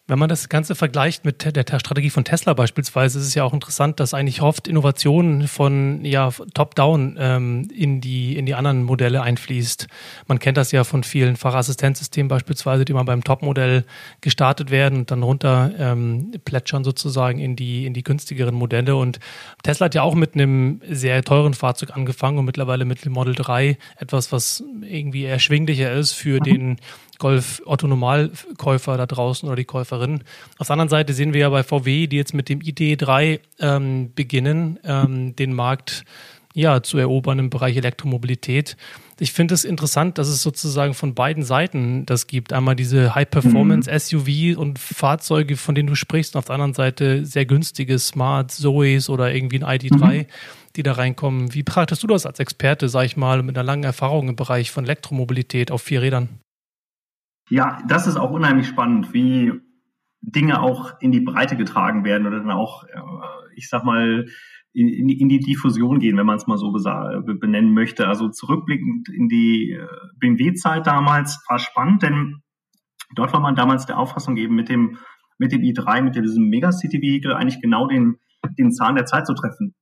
[0.08, 3.52] Wenn man das Ganze vergleicht mit der Strategie von Tesla beispielsweise, ist es ja auch
[3.52, 9.22] interessant, dass eigentlich oft Innovationen von ja, Top-Down ähm, in, die, in die anderen Modelle
[9.22, 9.88] einfließt.
[10.28, 13.84] Man kennt das ja von vielen Fahrassistenzsystemen beispielsweise, die mal beim Top-Modell
[14.20, 18.94] gestartet werden und dann runter ähm, plätschern sozusagen in die, in die günstigeren Modelle.
[18.94, 19.18] Und
[19.64, 23.34] Tesla hat ja auch mit einem sehr teuren Fahrzeug angefangen und mittlerweile mit dem Model
[23.34, 26.44] 3 etwas, was irgendwie erschwinglicher ist für mhm.
[26.44, 26.76] den
[27.18, 30.22] Golf Otto Normalkäufer da draußen oder die Käuferin.
[30.58, 34.12] Auf der anderen Seite sehen wir ja bei VW, die jetzt mit dem ID3 ähm,
[34.14, 36.04] beginnen, ähm, den Markt
[36.56, 38.76] ja zu erobern im Bereich Elektromobilität.
[39.20, 42.54] Ich finde es interessant, dass es sozusagen von beiden Seiten das gibt.
[42.54, 44.58] Einmal diese High-Performance-SUV mhm.
[44.58, 49.10] und Fahrzeuge, von denen du sprichst, und auf der anderen Seite sehr günstige Smart Zoes
[49.10, 50.26] oder irgendwie ein ID3, mhm.
[50.76, 51.52] die da reinkommen.
[51.54, 54.70] Wie betrachtest du das als Experte, sag ich mal, mit einer langen Erfahrung im Bereich
[54.70, 56.40] von Elektromobilität auf vier Rädern?
[57.48, 59.52] Ja, das ist auch unheimlich spannend, wie
[60.20, 62.98] Dinge auch in die Breite getragen werden oder dann auch, äh,
[63.54, 64.26] ich sag mal,
[64.72, 68.08] in, in die Diffusion gehen, wenn man es mal so benennen möchte.
[68.08, 69.86] Also zurückblickend in die äh,
[70.18, 72.42] BMW-Zeit damals war spannend, denn
[73.14, 74.98] dort war man damals der Auffassung eben mit dem
[75.38, 78.16] mit dem i3, mit diesem Megacity-Vehikel eigentlich genau den,
[78.58, 79.74] den Zahn der Zeit zu treffen.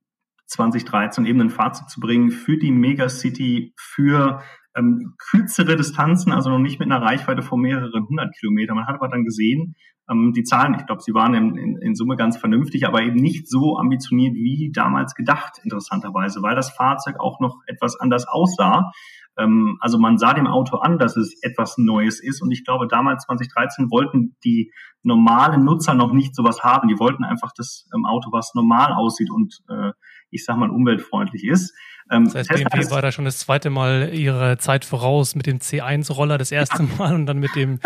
[0.47, 4.43] 2013 eben ein Fahrzeug zu bringen für die Megacity, für
[4.75, 8.75] ähm, kürzere Distanzen, also noch nicht mit einer Reichweite von mehreren hundert Kilometern.
[8.75, 9.75] Man hat aber dann gesehen,
[10.09, 13.15] ähm, die Zahlen, ich glaube, sie waren in, in, in Summe ganz vernünftig, aber eben
[13.15, 18.91] nicht so ambitioniert wie damals gedacht, interessanterweise, weil das Fahrzeug auch noch etwas anders aussah.
[19.37, 22.87] Ähm, also man sah dem Auto an, dass es etwas Neues ist und ich glaube,
[22.87, 24.71] damals 2013 wollten die
[25.03, 26.87] normalen Nutzer noch nicht sowas haben.
[26.87, 29.91] Die wollten einfach das Auto, was normal aussieht und äh,
[30.31, 31.73] ich sag mal umweltfreundlich ist.
[32.11, 35.47] Ähm, das heißt, Tesla BMW war da schon das zweite Mal ihre Zeit voraus mit
[35.47, 37.79] dem C1-Roller das erste Mal und dann mit dem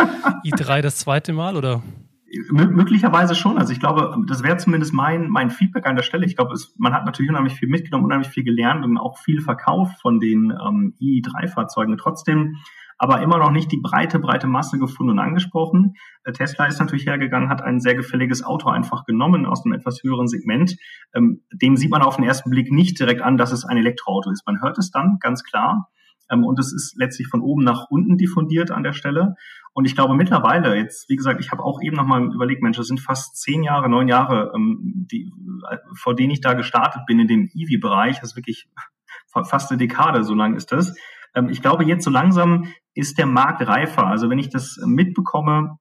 [0.44, 1.82] i3 das zweite Mal, oder?
[2.52, 3.58] möglicherweise schon.
[3.58, 6.26] Also ich glaube, das wäre zumindest mein, mein Feedback an der Stelle.
[6.26, 9.42] Ich glaube, es, man hat natürlich unheimlich viel mitgenommen, unheimlich viel gelernt und auch viel
[9.42, 11.98] verkauft von den ähm, i3-Fahrzeugen.
[11.98, 12.58] Trotzdem
[13.00, 15.96] aber immer noch nicht die breite, breite Masse gefunden und angesprochen.
[16.26, 20.04] Äh, Tesla ist natürlich hergegangen, hat ein sehr gefälliges Auto einfach genommen aus einem etwas
[20.04, 20.76] höheren Segment.
[21.14, 24.30] Ähm, dem sieht man auf den ersten Blick nicht direkt an, dass es ein Elektroauto
[24.30, 24.46] ist.
[24.46, 25.90] Man hört es dann ganz klar.
[26.30, 29.36] Ähm, und es ist letztlich von oben nach unten diffundiert an der Stelle.
[29.72, 32.88] Und ich glaube mittlerweile, jetzt, wie gesagt, ich habe auch eben nochmal überlegt, Mensch, das
[32.88, 35.32] sind fast zehn Jahre, neun Jahre, ähm, die,
[35.70, 38.20] äh, vor denen ich da gestartet bin in dem EV-Bereich.
[38.20, 38.68] Das ist wirklich
[39.32, 40.96] fast eine Dekade, so lang ist das.
[41.36, 44.08] Ähm, ich glaube, jetzt so langsam ist der Markt reifer.
[44.08, 45.78] Also wenn ich das mitbekomme,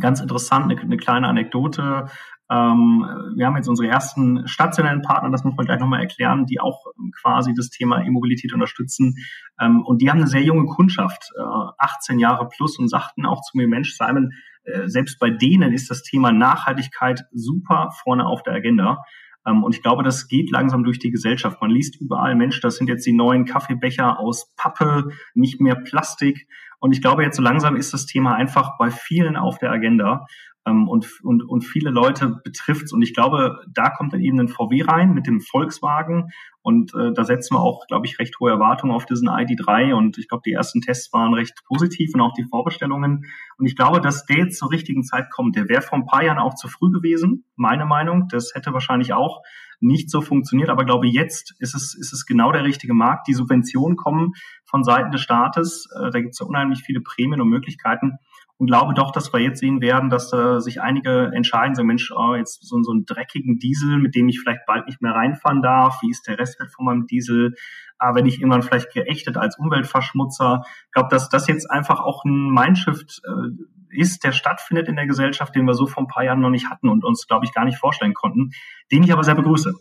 [0.00, 2.06] ganz interessant, eine, eine kleine Anekdote.
[2.48, 6.60] Ähm, wir haben jetzt unsere ersten stationären Partner, das muss man gleich nochmal erklären, die
[6.60, 6.84] auch
[7.20, 9.16] quasi das Thema E-Mobilität unterstützen.
[9.60, 11.42] Ähm, und die haben eine sehr junge Kundschaft, äh,
[11.78, 14.32] 18 Jahre plus, und sagten auch zu mir, Mensch, Simon,
[14.64, 19.02] äh, selbst bei denen ist das Thema Nachhaltigkeit super vorne auf der Agenda.
[19.46, 21.60] Ähm, und ich glaube, das geht langsam durch die Gesellschaft.
[21.60, 26.48] Man liest überall, Mensch, das sind jetzt die neuen Kaffeebecher aus Pappe, nicht mehr Plastik.
[26.78, 30.26] Und ich glaube, jetzt so langsam ist das Thema einfach bei vielen auf der Agenda
[30.66, 32.92] und, und, und viele Leute betrifft's.
[32.92, 36.30] Und ich glaube, da kommt dann eben ein VW rein mit dem Volkswagen.
[36.60, 39.94] Und äh, da setzen wir auch, glaube ich, recht hohe Erwartungen auf diesen ID3.
[39.94, 43.26] Und ich glaube, die ersten Tests waren recht positiv und auch die Vorbestellungen.
[43.58, 45.54] Und ich glaube, dass der jetzt zur richtigen Zeit kommt.
[45.54, 48.26] Der wäre vor ein paar Jahren auch zu früh gewesen, meine Meinung.
[48.28, 49.42] Das hätte wahrscheinlich auch
[49.78, 50.68] nicht so funktioniert.
[50.68, 53.28] Aber glaube jetzt ist es, ist es genau der richtige Markt.
[53.28, 54.32] Die Subventionen kommen
[54.64, 55.86] von Seiten des Staates.
[55.94, 58.18] Äh, da gibt es ja unheimlich viele Prämien und Möglichkeiten
[58.58, 62.10] und glaube doch, dass wir jetzt sehen werden, dass äh, sich einige entscheiden, so Mensch,
[62.10, 65.60] oh, jetzt so, so einen dreckigen Diesel, mit dem ich vielleicht bald nicht mehr reinfahren
[65.60, 66.00] darf.
[66.00, 67.54] Wie ist der Restwert von meinem Diesel?
[67.98, 70.62] Ah, wenn ich irgendwann vielleicht geächtet als Umweltverschmutzer.
[70.86, 75.06] Ich glaube, dass das jetzt einfach auch ein Mindshift äh, ist, der stattfindet in der
[75.06, 77.52] Gesellschaft, den wir so vor ein paar Jahren noch nicht hatten und uns, glaube ich,
[77.52, 78.50] gar nicht vorstellen konnten,
[78.90, 79.72] den ich aber sehr begrüße.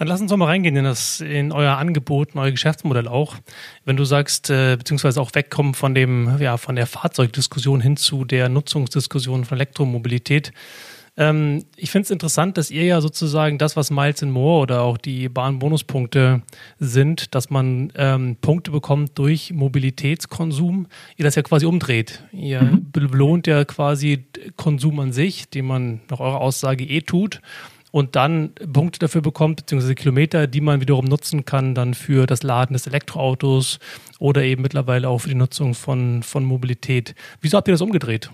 [0.00, 3.34] Dann lass uns doch mal reingehen in das, in euer Angebot, in euer Geschäftsmodell auch.
[3.84, 8.24] Wenn du sagst, äh, beziehungsweise auch wegkommen von dem, ja, von der Fahrzeugdiskussion hin zu
[8.24, 10.52] der Nutzungsdiskussion von Elektromobilität.
[11.18, 14.80] Ähm, ich finde es interessant, dass ihr ja sozusagen das, was Miles in More oder
[14.80, 16.40] auch die Bahnbonuspunkte
[16.78, 20.86] sind, dass man ähm, Punkte bekommt durch Mobilitätskonsum,
[21.18, 22.24] ihr das ja quasi umdreht.
[22.32, 22.90] Ihr mhm.
[22.90, 24.24] belohnt ja quasi
[24.56, 27.42] Konsum an sich, den man nach eurer Aussage eh tut
[27.90, 32.42] und dann Punkte dafür bekommt, beziehungsweise Kilometer, die man wiederum nutzen kann, dann für das
[32.42, 33.78] Laden des Elektroautos
[34.18, 37.14] oder eben mittlerweile auch für die Nutzung von, von Mobilität.
[37.40, 38.30] Wieso habt ihr das umgedreht?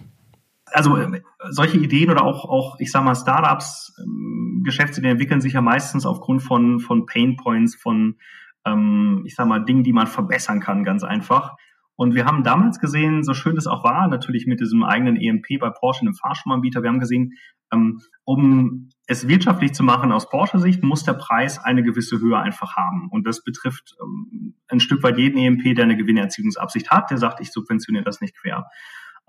[0.72, 5.52] Also äh, solche Ideen oder auch, auch ich sag mal, Startups, ähm, Geschäftsideen entwickeln sich
[5.52, 8.16] ja meistens aufgrund von, von Pain Points, von,
[8.64, 11.56] ähm, ich sag mal, Dingen, die man verbessern kann, ganz einfach.
[11.96, 15.58] Und wir haben damals gesehen, so schön es auch war, natürlich mit diesem eigenen EMP
[15.58, 17.32] bei Porsche, einem Fahrstromanbieter, wir haben gesehen,
[17.72, 22.76] ähm, um es wirtschaftlich zu machen aus Porsche-Sicht, muss der Preis eine gewisse Höhe einfach
[22.76, 23.08] haben.
[23.10, 27.40] Und das betrifft ähm, ein Stück weit jeden EMP, der eine Gewinnerziehungsabsicht hat, der sagt,
[27.40, 28.66] ich subventioniere das nicht quer.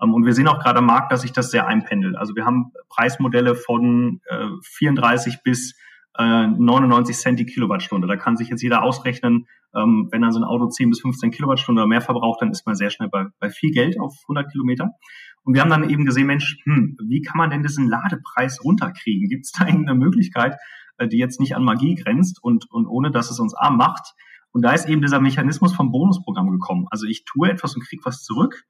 [0.02, 2.16] Ähm, und wir sehen auch gerade am Markt, dass sich das sehr einpendelt.
[2.16, 5.74] Also wir haben Preismodelle von äh, 34 bis
[6.16, 8.08] 99 äh, Cent die Kilowattstunde.
[8.08, 11.30] Da kann sich jetzt jeder ausrechnen, ähm, wenn dann so ein Auto 10 bis 15
[11.30, 14.50] Kilowattstunden oder mehr verbraucht, dann ist man sehr schnell bei, bei viel Geld auf 100
[14.50, 14.90] Kilometer.
[15.44, 19.28] Und wir haben dann eben gesehen, Mensch, hm, wie kann man denn diesen Ladepreis runterkriegen?
[19.28, 20.56] Gibt es da irgendeine Möglichkeit,
[20.96, 24.14] äh, die jetzt nicht an Magie grenzt und, und ohne, dass es uns arm macht?
[24.50, 26.86] Und da ist eben dieser Mechanismus vom Bonusprogramm gekommen.
[26.90, 28.64] Also ich tue etwas und kriege was zurück.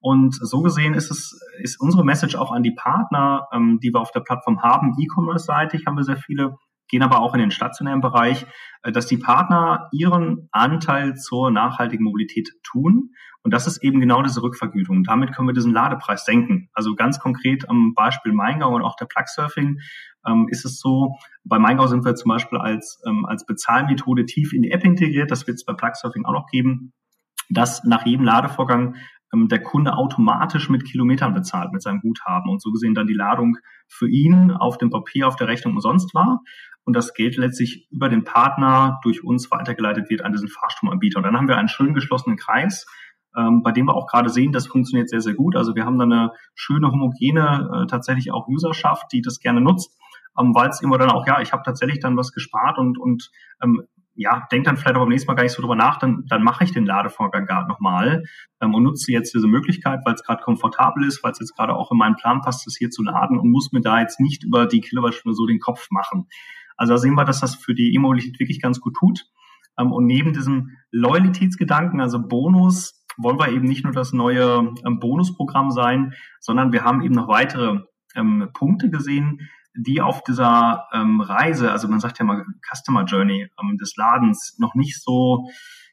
[0.00, 4.00] Und so gesehen ist es, ist unsere Message auch an die Partner, ähm, die wir
[4.00, 4.94] auf der Plattform haben.
[4.98, 6.56] E-Commerce-seitig haben wir sehr viele
[6.88, 8.46] gehen aber auch in den stationären Bereich,
[8.82, 13.10] äh, dass die Partner ihren Anteil zur nachhaltigen Mobilität tun.
[13.42, 15.04] Und das ist eben genau diese Rückvergütung.
[15.04, 16.70] Damit können wir diesen Ladepreis senken.
[16.72, 19.80] Also ganz konkret am Beispiel Maingau und auch der Plugsurfing
[20.26, 24.52] ähm, ist es so, bei Maingau sind wir zum Beispiel als, ähm, als Bezahlmethode tief
[24.52, 25.30] in die App integriert.
[25.30, 26.92] Das wird es bei Plugsurfing auch noch geben
[27.50, 28.96] dass nach jedem Ladevorgang
[29.32, 33.14] ähm, der Kunde automatisch mit Kilometern bezahlt, mit seinem Guthaben und so gesehen dann die
[33.14, 33.56] Ladung
[33.88, 36.40] für ihn auf dem Papier auf der Rechnung umsonst war
[36.84, 41.18] und das Geld letztlich über den Partner durch uns weitergeleitet wird an diesen Fahrstromanbieter.
[41.18, 42.86] Und dann haben wir einen schön geschlossenen Kreis,
[43.36, 45.56] ähm, bei dem wir auch gerade sehen, das funktioniert sehr, sehr gut.
[45.56, 49.98] Also wir haben da eine schöne, homogene, äh, tatsächlich auch Userschaft, die das gerne nutzt,
[50.38, 53.30] ähm, weil es immer dann auch, ja, ich habe tatsächlich dann was gespart und, und
[53.62, 53.82] ähm,
[54.16, 56.44] ja, denk dann vielleicht auch beim nächsten Mal gar nicht so drüber nach, dann, dann
[56.44, 58.22] mache ich den Ladevorgang gerade nochmal
[58.60, 61.74] ähm, und nutze jetzt diese Möglichkeit, weil es gerade komfortabel ist, weil es jetzt gerade
[61.74, 64.44] auch in meinen Plan passt, das hier zu laden und muss mir da jetzt nicht
[64.44, 66.28] über die Kilowattstunde so den Kopf machen.
[66.76, 69.24] Also da sehen wir, dass das für die E-Mobilität wirklich ganz gut tut.
[69.78, 74.98] Ähm, und neben diesem Loyalitätsgedanken, also Bonus, wollen wir eben nicht nur das neue ähm,
[74.98, 77.80] Bonusprogramm sein, sondern wir haben eben noch weitere
[78.14, 79.40] ähm, Punkte gesehen,
[79.76, 84.56] die auf dieser ähm, Reise, also man sagt ja mal Customer Journey ähm, des Ladens,
[84.58, 85.48] noch nicht so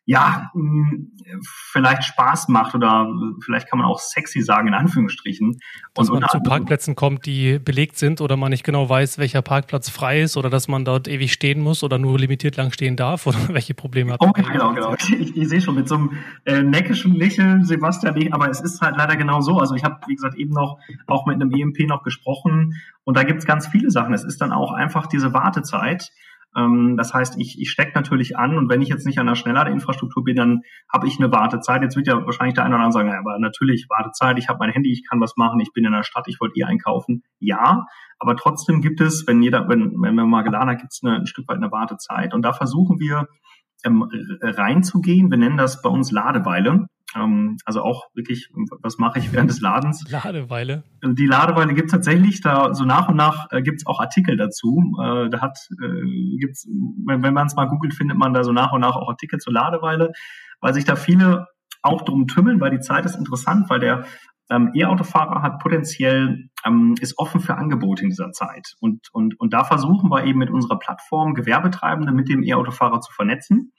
[0.06, 1.12] ja, hm,
[1.44, 3.08] vielleicht Spaß macht oder
[3.44, 5.60] vielleicht kann man auch sexy sagen, in Anführungsstrichen.
[5.94, 9.44] Dass und man zu Parkplätzen kommt, die belegt sind oder man nicht genau weiß, welcher
[9.44, 12.96] Parkplatz frei ist oder dass man dort ewig stehen muss oder nur limitiert lang stehen
[12.96, 14.32] darf oder welche Probleme hat man?
[14.32, 14.96] Oh, genau, genau.
[14.96, 18.98] Ich, ich sehe schon mit so einem äh, neckischen Lächeln, Sebastian, aber es ist halt
[18.98, 19.60] leider genau so.
[19.60, 23.24] Also ich habe, wie gesagt, eben noch auch mit einem EMP noch gesprochen und da
[23.24, 24.14] gibt es ganz viele Sachen.
[24.14, 26.12] Es ist dann auch einfach diese Wartezeit.
[26.56, 29.36] Ähm, das heißt, ich, ich stecke natürlich an und wenn ich jetzt nicht an der
[29.36, 30.62] Schnellladeinfrastruktur bin, dann
[30.92, 31.82] habe ich eine Wartezeit.
[31.82, 34.60] Jetzt wird ja wahrscheinlich der eine oder andere sagen, ja, aber natürlich Wartezeit, ich habe
[34.60, 37.24] mein Handy, ich kann was machen, ich bin in der Stadt, ich wollte eh einkaufen.
[37.40, 37.86] Ja,
[38.20, 41.26] aber trotzdem gibt es, wenn jeder, wenn, wenn man mal geladen hat, gibt es ein
[41.26, 42.34] Stück weit eine Wartezeit.
[42.34, 43.28] Und da versuchen wir
[43.84, 44.08] ähm,
[44.42, 45.32] reinzugehen.
[45.32, 46.88] Wir nennen das bei uns Ladeweile.
[47.16, 48.50] Ähm, also auch wirklich,
[48.82, 50.06] was mache ich während des Ladens?
[50.10, 50.84] Ladeweile.
[51.04, 54.38] Die Ladeweile gibt es tatsächlich, da so nach und nach äh, gibt es auch Artikel
[54.38, 54.82] dazu.
[55.02, 56.68] Äh, da hat, äh, gibt's,
[57.06, 59.40] wenn, wenn man es mal googelt, findet man da so nach und nach auch Artikel
[59.40, 60.12] zur Ladeweile,
[60.62, 61.48] weil sich da viele
[61.82, 64.06] auch drum tümmeln, weil die Zeit ist interessant, weil der
[64.50, 68.76] ähm, E-Autofahrer hat potenziell, ähm, ist offen für Angebote in dieser Zeit.
[68.80, 73.12] Und, und, und da versuchen wir eben mit unserer Plattform Gewerbetreibende mit dem E-Autofahrer zu
[73.14, 73.74] vernetzen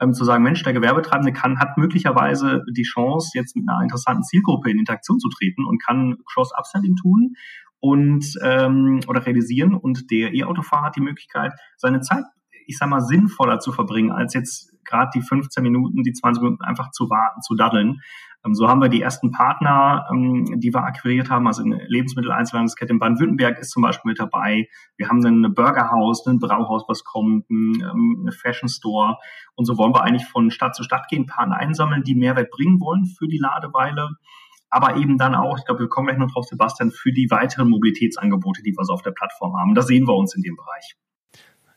[0.00, 4.24] ähm, zu sagen, Mensch, der Gewerbetreibende kann, hat möglicherweise die Chance, jetzt mit einer interessanten
[4.24, 7.34] Zielgruppe in Interaktion zu treten und kann Cross-Upselling tun
[7.80, 12.24] und ähm, oder realisieren und der E-Autofahrer hat die Möglichkeit, seine Zeit,
[12.66, 16.64] ich sag mal, sinnvoller zu verbringen, als jetzt gerade die 15 Minuten, die 20 Minuten
[16.64, 18.00] einfach zu warten, zu daddeln.
[18.44, 21.46] Ähm, so haben wir die ersten Partner, ähm, die wir akquiriert haben.
[21.46, 24.68] Also eine Lebensmitteleinzelhandelskette in Baden-Württemberg ist zum Beispiel mit dabei.
[24.96, 29.16] Wir haben ein Burgerhaus, ein Brauhaus, was kommt, ein ähm, Fashion Store.
[29.54, 32.80] Und so wollen wir eigentlich von Stadt zu Stadt gehen, Partner einsammeln, die Mehrwert bringen
[32.80, 34.10] wollen für die Ladeweile
[34.70, 37.68] aber eben dann auch, ich glaube, wir kommen gleich noch drauf, Sebastian, für die weiteren
[37.68, 39.74] Mobilitätsangebote, die wir so auf der Plattform haben.
[39.74, 40.94] Da sehen wir uns in dem Bereich.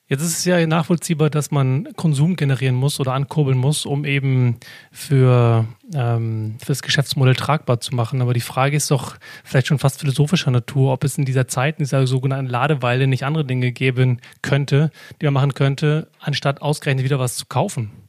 [0.07, 4.57] Jetzt ist es ja nachvollziehbar, dass man Konsum generieren muss oder ankurbeln muss, um eben
[4.91, 8.21] für, ähm, für das Geschäftsmodell tragbar zu machen.
[8.21, 11.79] Aber die Frage ist doch vielleicht schon fast philosophischer Natur, ob es in dieser Zeit,
[11.79, 17.05] in dieser sogenannten Ladeweile nicht andere Dinge geben könnte, die man machen könnte, anstatt ausgerechnet
[17.05, 18.02] wieder was zu kaufen.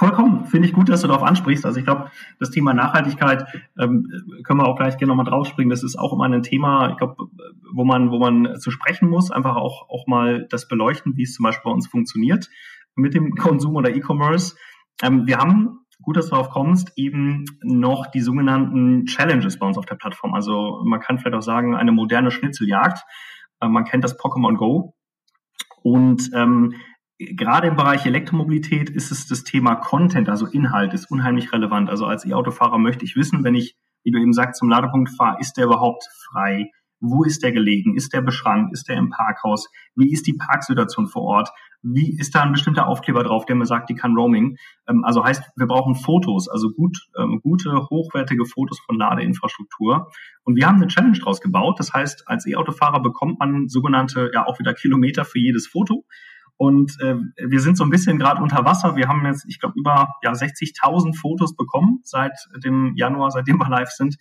[0.00, 0.46] Vollkommen.
[0.46, 1.66] Finde ich gut, dass du darauf ansprichst.
[1.66, 3.44] Also ich glaube, das Thema Nachhaltigkeit
[3.78, 4.10] ähm,
[4.44, 5.68] können wir auch gleich gerne nochmal draufspringen.
[5.68, 7.28] Das ist auch immer ein Thema, ich glaube,
[7.70, 11.34] wo man, wo man zu sprechen muss, einfach auch, auch mal das beleuchten, wie es
[11.34, 12.48] zum Beispiel bei uns funktioniert
[12.94, 14.56] mit dem Konsum oder E-Commerce.
[15.02, 19.76] Ähm, wir haben, gut, dass du darauf kommst, eben noch die sogenannten Challenges bei uns
[19.76, 20.32] auf der Plattform.
[20.32, 23.04] Also man kann vielleicht auch sagen, eine moderne Schnitzeljagd.
[23.60, 24.94] Äh, man kennt das Pokémon Go.
[25.82, 26.74] Und ähm,
[27.20, 31.90] gerade im Bereich Elektromobilität ist es das Thema Content, also Inhalt, ist unheimlich relevant.
[31.90, 35.38] Also als E-Autofahrer möchte ich wissen, wenn ich, wie du eben sagst, zum Ladepunkt fahre,
[35.38, 36.70] ist der überhaupt frei?
[36.98, 37.94] Wo ist der gelegen?
[37.94, 38.72] Ist der beschrankt?
[38.72, 39.68] Ist der im Parkhaus?
[39.94, 41.50] Wie ist die Parksituation vor Ort?
[41.82, 44.56] Wie ist da ein bestimmter Aufkleber drauf, der mir sagt, die kann Roaming?
[44.86, 50.10] Ähm, also heißt, wir brauchen Fotos, also gut, ähm, gute, hochwertige Fotos von Ladeinfrastruktur.
[50.42, 51.78] Und wir haben eine Challenge draus gebaut.
[51.78, 56.04] Das heißt, als E-Autofahrer bekommt man sogenannte, ja auch wieder Kilometer für jedes Foto.
[56.60, 58.94] Und äh, wir sind so ein bisschen gerade unter Wasser.
[58.94, 63.70] Wir haben jetzt, ich glaube, über ja, 60.000 Fotos bekommen seit dem Januar, seitdem wir
[63.70, 64.18] live sind,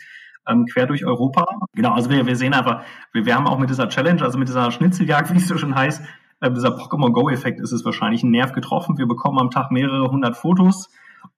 [0.47, 1.45] ähm, quer durch Europa.
[1.73, 4.47] Genau, also wir, wir sehen einfach, wir, wir haben auch mit dieser Challenge, also mit
[4.47, 6.01] dieser Schnitzeljagd, wie es so schon heißt,
[6.39, 8.97] äh, dieser Pokémon Go-Effekt ist es wahrscheinlich ein Nerv getroffen.
[8.97, 10.87] Wir bekommen am Tag mehrere hundert Fotos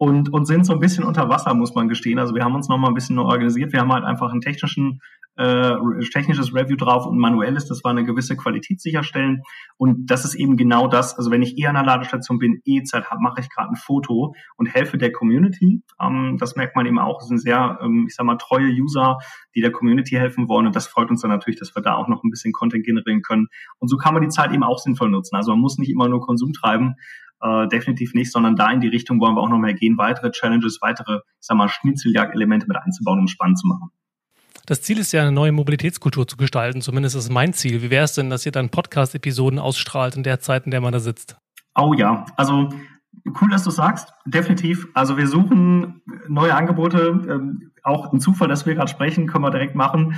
[0.01, 2.17] und, und sind so ein bisschen unter Wasser, muss man gestehen.
[2.17, 3.71] Also wir haben uns nochmal ein bisschen neu organisiert.
[3.71, 4.99] Wir haben halt einfach einen technischen
[5.37, 5.75] äh,
[6.11, 9.43] technisches Review drauf und manuelles, das war eine gewisse Qualität sicherstellen.
[9.77, 11.15] Und das ist eben genau das.
[11.15, 13.75] Also wenn ich eher an der Ladestation bin, eh Zeit habe, mache ich gerade ein
[13.75, 15.83] Foto und helfe der Community.
[16.01, 17.19] Ähm, das merkt man eben auch.
[17.19, 19.19] Das sind sehr, ähm, ich sag mal, treue User,
[19.53, 20.65] die der Community helfen wollen.
[20.65, 23.21] Und das freut uns dann natürlich, dass wir da auch noch ein bisschen Content generieren
[23.21, 23.49] können.
[23.77, 25.35] Und so kann man die Zeit eben auch sinnvoll nutzen.
[25.35, 26.95] Also man muss nicht immer nur Konsum treiben,
[27.41, 30.31] äh, definitiv nicht, sondern da in die Richtung wollen wir auch noch mehr gehen, weitere
[30.31, 33.89] Challenges, weitere, ich sag mal, Schnitzeljagd-Elemente mit einzubauen, um spannend zu machen.
[34.67, 36.81] Das Ziel ist ja, eine neue Mobilitätskultur zu gestalten.
[36.81, 37.81] Zumindest ist mein Ziel.
[37.81, 40.93] Wie wäre es denn, dass ihr dann Podcast-Episoden ausstrahlt in der Zeit, in der man
[40.93, 41.35] da sitzt?
[41.75, 42.69] Oh ja, also
[43.41, 44.13] cool, dass du sagst.
[44.25, 44.87] Definitiv.
[44.93, 47.07] Also wir suchen neue Angebote.
[47.27, 50.15] Ähm, auch ein Zufall, dass wir gerade sprechen, können wir direkt machen.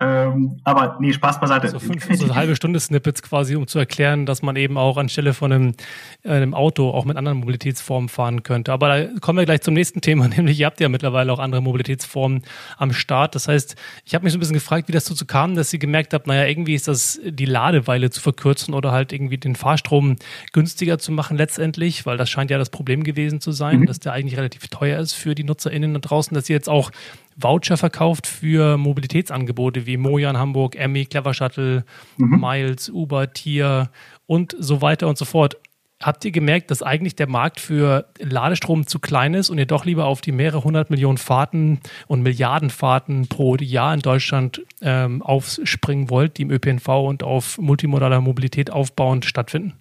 [0.00, 1.68] Ähm, aber nee, Spaß beiseite.
[1.68, 4.96] So, fünf, so eine halbe Stunde Snippets quasi, um zu erklären, dass man eben auch
[4.96, 5.74] anstelle von einem,
[6.22, 8.72] äh, einem Auto auch mit anderen Mobilitätsformen fahren könnte.
[8.72, 11.62] Aber da kommen wir gleich zum nächsten Thema, nämlich ihr habt ja mittlerweile auch andere
[11.62, 12.42] Mobilitätsformen
[12.76, 13.34] am Start.
[13.34, 15.78] Das heißt, ich habe mich so ein bisschen gefragt, wie das dazu kam, dass ihr
[15.78, 20.16] gemerkt habt, naja, irgendwie ist das die Ladeweile zu verkürzen oder halt irgendwie den Fahrstrom
[20.52, 23.86] günstiger zu machen letztendlich, weil das scheint ja das Problem gewesen zu sein, mhm.
[23.86, 26.90] dass der eigentlich relativ teuer ist für die NutzerInnen da draußen, dass ihr jetzt auch
[27.38, 31.84] Voucher verkauft für Mobilitätsangebote wie Mojan Hamburg, Emmy, Clever Shuttle,
[32.16, 32.40] mhm.
[32.40, 33.90] Miles, Uber, Tier
[34.26, 35.56] und so weiter und so fort.
[36.00, 39.84] Habt ihr gemerkt, dass eigentlich der Markt für Ladestrom zu klein ist und ihr doch
[39.84, 45.22] lieber auf die mehrere hundert Millionen Fahrten und Milliarden Fahrten pro Jahr in Deutschland ähm,
[45.22, 49.74] aufspringen wollt, die im ÖPNV und auf multimodaler Mobilität aufbauend stattfinden?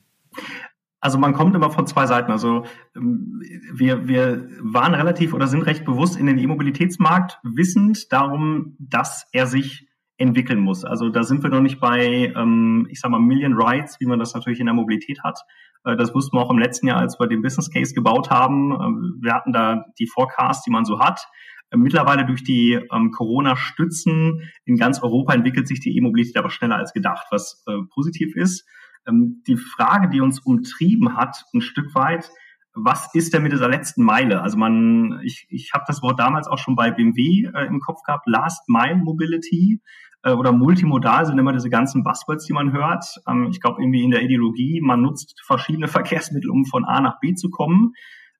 [1.00, 2.32] Also man kommt immer von zwei Seiten.
[2.32, 3.42] Also ähm,
[3.74, 9.48] wir, wir waren relativ oder sind recht bewusst in den E-Mobilitätsmarkt, wissend darum, dass er
[9.48, 10.84] sich entwickeln muss.
[10.84, 14.18] Also da sind wir noch nicht bei, ähm, ich sag mal, Million Rides, wie man
[14.18, 15.40] das natürlich in der Mobilität hat.
[15.84, 18.72] Äh, das wussten wir auch im letzten Jahr, als wir den Business Case gebaut haben.
[18.72, 21.28] Ähm, wir hatten da die Forecasts, die man so hat.
[21.70, 26.78] Äh, mittlerweile durch die ähm, Corona-Stützen in ganz Europa entwickelt sich die E-Mobilität aber schneller
[26.78, 28.68] als gedacht, was äh, positiv ist.
[29.08, 32.30] Ähm, die Frage, die uns umtrieben hat, ein Stück weit,
[32.74, 34.42] was ist denn mit dieser letzten Meile?
[34.42, 38.04] Also man, ich, ich habe das Wort damals auch schon bei BMW äh, im Kopf
[38.04, 39.82] gehabt, Last Mile Mobility
[40.24, 43.06] äh, oder multimodal sind immer diese ganzen Buzzwords, die man hört.
[43.28, 47.20] Ähm, ich glaube irgendwie in der Ideologie, man nutzt verschiedene Verkehrsmittel, um von A nach
[47.20, 47.94] B zu kommen.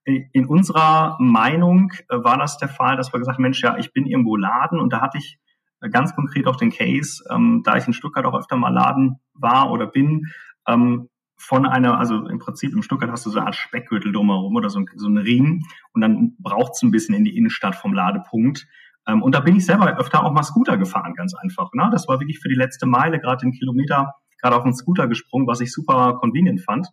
[0.06, 3.78] Äh, in unserer Meinung äh, war das der Fall, dass wir gesagt haben, Mensch, ja,
[3.78, 5.40] ich bin irgendwo laden und da hatte ich
[5.82, 9.20] äh, ganz konkret auch den Case, ähm, da ich in Stuttgart auch öfter mal laden
[9.34, 10.28] war oder bin,
[10.68, 14.56] ähm, von einer, also im Prinzip im Stuttgart hast du so eine Art Speckgürtel drumherum
[14.56, 17.94] oder so, so einen Ring und dann braucht es ein bisschen in die Innenstadt vom
[17.94, 18.68] Ladepunkt.
[19.08, 21.72] Ähm, und da bin ich selber öfter auch mal Scooter gefahren, ganz einfach.
[21.74, 21.90] Ne?
[21.92, 25.48] Das war wirklich für die letzte Meile, gerade den Kilometer, gerade auf den Scooter gesprungen,
[25.48, 26.88] was ich super convenient fand.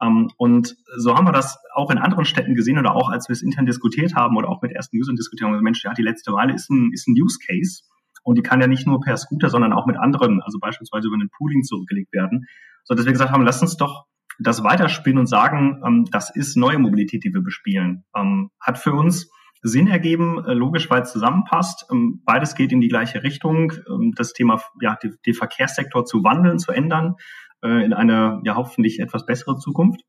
[0.00, 3.32] Ähm, und so haben wir das auch in anderen Städten gesehen oder auch als wir
[3.32, 6.30] es intern diskutiert haben oder auch mit ersten Usern diskutiert haben, Mensch, ja, die letzte
[6.30, 7.82] Meile ist ein, ist ein Use Case.
[8.22, 11.14] Und die kann ja nicht nur per Scooter, sondern auch mit anderen, also beispielsweise über
[11.14, 12.46] einen Pooling zurückgelegt werden.
[12.88, 14.06] So dass wir gesagt haben, lass uns doch
[14.40, 18.04] das weiterspielen und sagen, ähm, das ist neue Mobilität, die wir bespielen.
[18.16, 19.30] Ähm, hat für uns
[19.62, 21.86] Sinn ergeben, äh, logisch, weil es zusammenpasst.
[21.92, 23.72] Ähm, beides geht in die gleiche Richtung.
[23.88, 24.96] Ähm, das Thema, ja,
[25.26, 27.16] den Verkehrssektor zu wandeln, zu ändern.
[27.62, 30.00] äh, in eine ja hoffentlich etwas bessere Zukunft.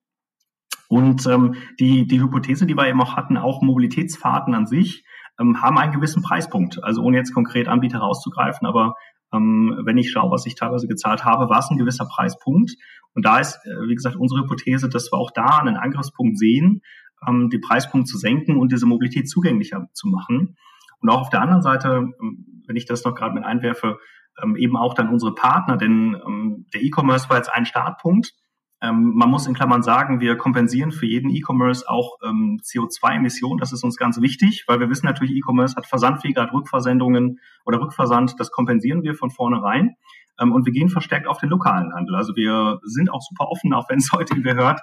[0.87, 5.03] Und ähm, die, die Hypothese, die wir eben auch hatten, auch Mobilitätsfahrten an sich
[5.39, 6.83] ähm, haben einen gewissen Preispunkt.
[6.83, 8.95] Also ohne jetzt konkret Anbieter rauszugreifen, aber
[9.33, 12.71] ähm, wenn ich schaue, was ich teilweise gezahlt habe, war es ein gewisser Preispunkt.
[13.13, 16.81] Und da ist, äh, wie gesagt, unsere Hypothese, dass wir auch da einen Angriffspunkt sehen,
[17.27, 20.55] ähm, den Preispunkt zu senken und diese Mobilität zugänglicher zu machen.
[21.01, 23.97] Und auch auf der anderen Seite, ähm, wenn ich das noch gerade mit einwerfe,
[24.41, 28.33] ähm, eben auch dann unsere Partner, denn ähm, der E-Commerce war jetzt ein Startpunkt.
[28.81, 33.59] Ähm, man muss in Klammern sagen, wir kompensieren für jeden E-Commerce auch ähm, CO2-Emissionen.
[33.59, 37.81] Das ist uns ganz wichtig, weil wir wissen natürlich, E-Commerce hat Versandwege, hat Rückversendungen oder
[37.81, 38.39] Rückversand.
[38.39, 39.95] Das kompensieren wir von vornherein.
[40.39, 42.15] Ähm, und wir gehen verstärkt auf den lokalen Handel.
[42.15, 44.81] Also wir sind auch super offen, auch wenn es heute wer hört.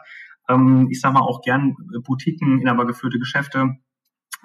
[0.48, 1.74] Ähm, ich sage mal auch gern
[2.04, 3.76] Boutiquen, inhabergeführte Geschäfte,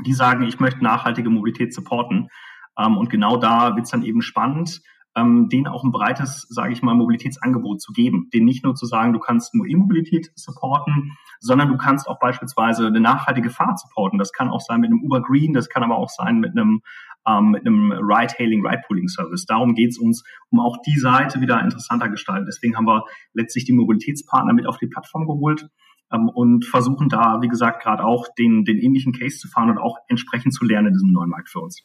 [0.06, 2.30] die sagen, ich möchte nachhaltige Mobilität supporten.
[2.78, 4.82] Ähm, und genau da wird es dann eben spannend,
[5.16, 8.30] ähm, denen auch ein breites, sage ich mal, Mobilitätsangebot zu geben.
[8.34, 12.88] Denen nicht nur zu sagen, du kannst nur E-Mobilität supporten, sondern du kannst auch beispielsweise
[12.88, 14.20] eine nachhaltige Fahrt supporten.
[14.20, 16.82] Das kann auch sein mit einem Uber Green, das kann aber auch sein mit einem
[17.28, 19.46] ähm, mit einem Ride-Hailing, Ride-Pooling-Service.
[19.46, 22.48] Darum geht es uns, um auch die Seite wieder interessanter gestalten.
[22.48, 23.04] Deswegen haben wir
[23.34, 25.70] letztlich die Mobilitätspartner mit auf die Plattform geholt
[26.12, 29.78] ähm, und versuchen da, wie gesagt, gerade auch den, den ähnlichen Case zu fahren und
[29.78, 31.84] auch entsprechend zu lernen in diesem neuen Markt für uns.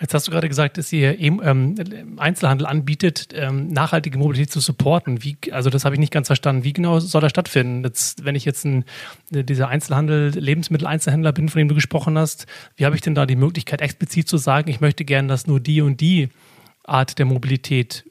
[0.00, 1.74] Jetzt hast du gerade gesagt, dass ihr ähm,
[2.18, 5.24] Einzelhandel anbietet, ähm, nachhaltige Mobilität zu supporten.
[5.24, 6.62] Wie, also das habe ich nicht ganz verstanden.
[6.62, 7.82] Wie genau soll das stattfinden?
[7.82, 8.84] Jetzt, wenn ich jetzt ein,
[9.30, 12.46] dieser Einzelhandel, Lebensmitteleinzelhändler bin, von dem du gesprochen hast,
[12.76, 15.58] wie habe ich denn da die Möglichkeit, explizit zu sagen, ich möchte gerne, dass nur
[15.58, 16.28] die und die
[16.84, 18.04] Art der Mobilität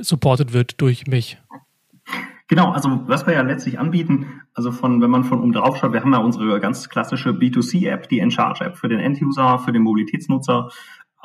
[0.00, 1.38] supportet wird durch mich?
[2.48, 5.92] Genau, also was wir ja letztlich anbieten, also von, wenn man von oben drauf schaut,
[5.92, 10.68] wir haben ja unsere ganz klassische B2C-App, die Encharge-App für den End-User, für den Mobilitätsnutzer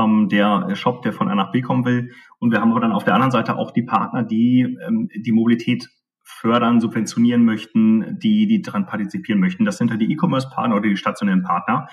[0.03, 2.11] ähm, der Shop, der von A nach B kommen will.
[2.39, 5.31] Und wir haben aber dann auf der anderen Seite auch die Partner, die ähm, die
[5.31, 5.89] Mobilität
[6.23, 9.65] fördern, subventionieren möchten, die, die daran partizipieren möchten.
[9.65, 11.87] Das sind ja die E-Commerce-Partner oder die stationären Partner.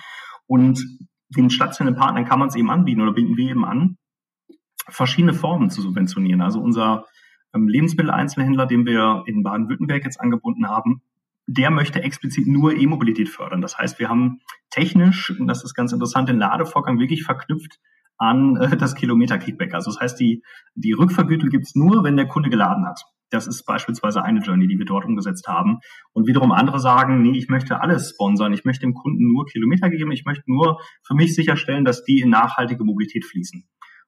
[0.46, 0.82] Und
[1.28, 3.98] den stationären Partnern kann man es eben anbieten oder bieten wir eben an,
[4.88, 6.40] verschiedene Formen zu subventionieren.
[6.40, 7.04] Also unser
[7.54, 11.02] ähm, Lebensmitteleinzelhändler, den wir in Baden-Württemberg jetzt angebunden haben,
[11.46, 13.60] der möchte explizit nur E-Mobilität fördern.
[13.60, 14.40] Das heißt, wir haben
[14.70, 17.78] technisch, und das ist ganz interessant, den Ladevorgang wirklich verknüpft
[18.18, 19.74] an äh, das Kilometer-Kickback.
[19.74, 20.42] Also das heißt, die,
[20.74, 23.00] die Rückvergütung gibt's nur, wenn der Kunde geladen hat.
[23.30, 25.78] Das ist beispielsweise eine Journey, die wir dort umgesetzt haben.
[26.12, 28.52] Und wiederum andere sagen, nee, ich möchte alles sponsern.
[28.52, 30.12] Ich möchte dem Kunden nur Kilometer geben.
[30.12, 33.64] Ich möchte nur für mich sicherstellen, dass die in nachhaltige Mobilität fließen.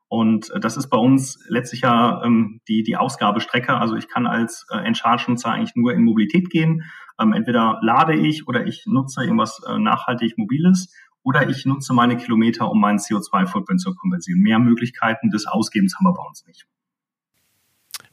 [0.09, 3.75] Und äh, das ist bei uns letztlich ja ähm, die, die Ausgabestrecke.
[3.77, 6.83] Also ich kann als äh, Encharge-Nutzer eigentlich nur in Mobilität gehen.
[7.21, 10.93] Ähm, entweder lade ich oder ich nutze irgendwas äh, nachhaltig Mobiles
[11.23, 14.41] oder ich nutze meine Kilometer, um meinen CO2-Footprint zu kompensieren.
[14.41, 16.67] Mehr Möglichkeiten des Ausgebens haben wir bei uns nicht.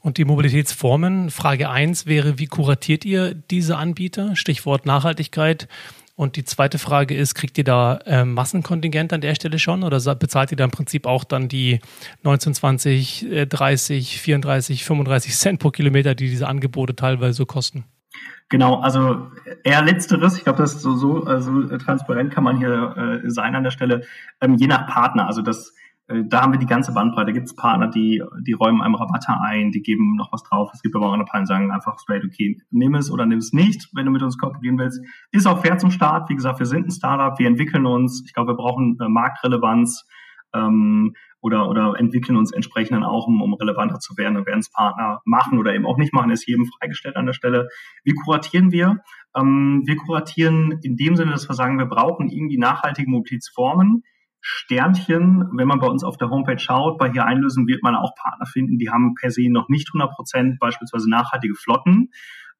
[0.00, 4.36] Und die Mobilitätsformen, Frage 1 wäre, wie kuratiert ihr diese Anbieter?
[4.36, 5.68] Stichwort Nachhaltigkeit.
[6.14, 10.00] Und die zweite Frage ist, kriegt ihr da äh, Massenkontingent an der Stelle schon oder
[10.16, 11.78] bezahlt ihr da im Prinzip auch dann die
[12.22, 17.84] 19, 20, äh, 30, 34, 35 Cent pro Kilometer, die diese Angebote teilweise kosten?
[18.50, 19.30] Genau, also
[19.62, 20.38] eher letzteres.
[20.38, 23.70] Ich glaube, das ist so, so also transparent kann man hier äh, sein an der
[23.70, 24.04] Stelle.
[24.40, 25.74] Ähm, je nach Partner, also das,
[26.06, 27.26] äh, da haben wir die ganze Bandbreite.
[27.26, 30.70] Da gibt es Partner, die, die räumen einem Rabatte ein, die geben noch was drauf.
[30.72, 33.38] Es gibt aber auch andere Partner, die sagen einfach straight, okay, nimm es oder nimm
[33.38, 35.02] es nicht, wenn du mit uns kooperieren willst.
[35.30, 36.30] Ist auch fair zum Start.
[36.30, 38.22] Wie gesagt, wir sind ein Startup, wir entwickeln uns.
[38.24, 40.06] Ich glaube, wir brauchen äh, Marktrelevanz.
[40.54, 44.60] Ähm, oder, oder entwickeln uns entsprechend dann auch, um, um relevanter zu werden und werden
[44.60, 47.68] es Partner machen oder eben auch nicht machen, ist jedem freigestellt an der Stelle.
[48.04, 49.02] Wie kuratieren wir?
[49.36, 54.02] Ähm, wir kuratieren in dem Sinne, dass wir sagen, wir brauchen irgendwie nachhaltige Mobilitätsformen.
[54.40, 58.14] Sternchen, wenn man bei uns auf der Homepage schaut, bei hier einlösen wird man auch
[58.14, 62.10] Partner finden, die haben per se noch nicht 100 Prozent beispielsweise nachhaltige Flotten.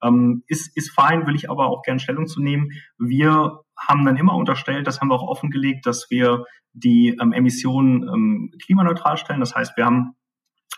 [0.01, 2.71] Ähm, ist, ist fein, will ich aber auch gerne Stellung zu nehmen.
[2.97, 8.03] Wir haben dann immer unterstellt, das haben wir auch offengelegt, dass wir die ähm, Emissionen
[8.03, 9.39] ähm, klimaneutral stellen.
[9.39, 10.15] Das heißt, wir haben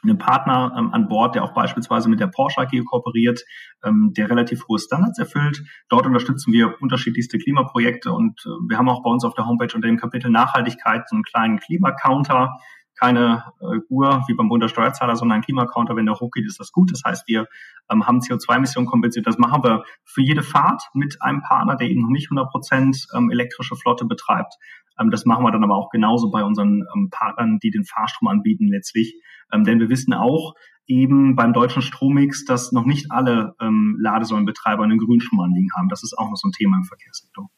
[0.04, 3.42] einen Partner ähm, an Bord, der auch beispielsweise mit der Porsche AG kooperiert,
[3.84, 5.64] ähm, der relativ hohe Standards erfüllt.
[5.90, 9.74] Dort unterstützen wir unterschiedlichste Klimaprojekte und äh, wir haben auch bei uns auf der Homepage
[9.74, 12.58] unter dem Kapitel Nachhaltigkeit so einen kleinen Klimacounter,
[13.02, 15.96] keine äh, Uhr wie beim Bund der Steuerzahler, sondern ein Klimacounter.
[15.96, 16.92] Wenn der hochgeht, ist das gut.
[16.92, 17.48] Das heißt, wir
[17.92, 19.26] ähm, haben CO2-Emissionen kompensiert.
[19.26, 23.08] Das machen wir für jede Fahrt mit einem Partner, der eben noch nicht 100 Prozent
[23.16, 24.54] ähm, elektrische Flotte betreibt.
[25.00, 28.28] Ähm, das machen wir dann aber auch genauso bei unseren ähm, Partnern, die den Fahrstrom
[28.28, 29.16] anbieten letztlich.
[29.52, 30.54] Ähm, denn wir wissen auch,
[30.86, 35.90] eben beim deutschen Strommix, dass noch nicht alle ähm, Ladesäulenbetreiber einen Grünstromanliegen haben.
[35.90, 37.50] Das ist auch noch so ein Thema im Verkehrssektor.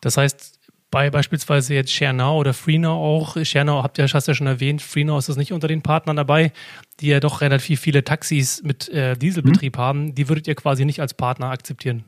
[0.00, 0.59] Das heißt,
[0.90, 3.36] bei beispielsweise jetzt ShareNow oder FreeNow auch.
[3.42, 6.52] ShareNow habt ihr, hast ja schon erwähnt, FreeNow ist das nicht unter den Partnern dabei,
[7.00, 9.80] die ja doch relativ viele Taxis mit äh, Dieselbetrieb mhm.
[9.80, 10.14] haben.
[10.14, 12.04] Die würdet ihr quasi nicht als Partner akzeptieren?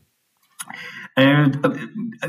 [1.15, 1.51] Äh,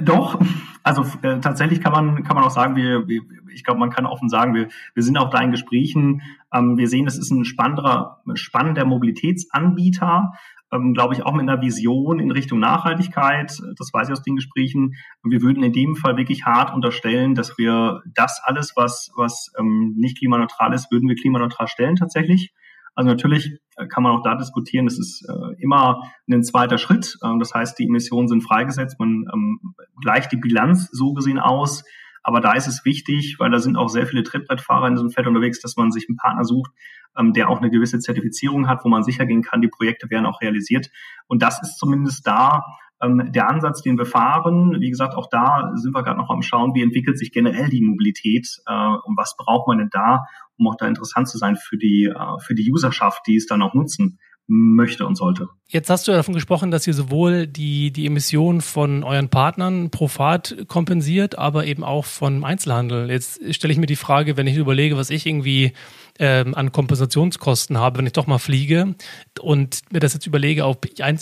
[0.01, 0.39] doch,
[0.82, 3.22] also äh, tatsächlich kann man kann man auch sagen, wir, wir
[3.54, 6.22] ich glaube, man kann offen sagen, wir, wir sind auch da in Gesprächen.
[6.54, 10.34] Ähm, wir sehen, es ist ein spannender, spannender Mobilitätsanbieter,
[10.74, 13.57] ähm, glaube ich, auch mit einer Vision in Richtung Nachhaltigkeit.
[13.78, 14.95] Das weiß ich aus den Gesprächen.
[15.21, 19.51] Und wir würden in dem Fall wirklich hart unterstellen, dass wir das alles, was, was
[19.59, 22.53] ähm, nicht klimaneutral ist, würden wir klimaneutral stellen tatsächlich.
[22.95, 27.17] Also natürlich äh, kann man auch da diskutieren, das ist äh, immer ein zweiter Schritt.
[27.24, 29.59] Ähm, das heißt, die Emissionen sind freigesetzt, man ähm,
[30.01, 31.84] gleicht die Bilanz so gesehen aus.
[32.26, 35.28] Aber da ist es wichtig, weil da sind auch sehr viele Trittbrettfahrer in diesem Feld
[35.28, 36.71] unterwegs, dass man sich einen Partner sucht,
[37.18, 40.26] ähm, der auch eine gewisse Zertifizierung hat, wo man sicher gehen kann, die Projekte werden
[40.26, 40.89] auch realisiert.
[41.28, 42.64] Und das ist zumindest da
[43.01, 44.78] ähm, der Ansatz, den wir fahren.
[44.80, 47.82] Wie gesagt, auch da sind wir gerade noch am Schauen, wie entwickelt sich generell die
[47.82, 50.26] Mobilität äh, und was braucht man denn da,
[50.57, 53.61] um auch da interessant zu sein für die, äh, für die Userschaft, die es dann
[53.61, 55.48] auch nutzen möchte und sollte.
[55.68, 59.89] Jetzt hast du ja davon gesprochen, dass ihr sowohl die, die Emissionen von euren Partnern
[59.89, 63.10] pro Fahrt kompensiert, aber eben auch vom Einzelhandel.
[63.10, 65.72] Jetzt stelle ich mir die Frage, wenn ich überlege, was ich irgendwie
[66.20, 68.96] ähm, an Kompensationskosten habe, wenn ich doch mal fliege
[69.39, 70.78] und mir das jetzt überlege, auf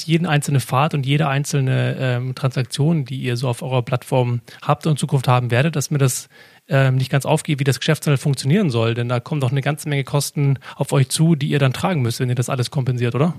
[0.05, 4.85] jeden einzelne Fahrt und jede einzelne ähm, Transaktion, die ihr so auf eurer Plattform habt
[4.85, 6.27] und in Zukunft haben werdet, dass mir das
[6.71, 8.93] ähm, nicht ganz aufgeht, wie das Geschäftsmodell funktionieren soll.
[8.93, 12.01] Denn da kommen doch eine ganze Menge Kosten auf euch zu, die ihr dann tragen
[12.01, 13.35] müsst, wenn ihr das alles kompensiert, oder?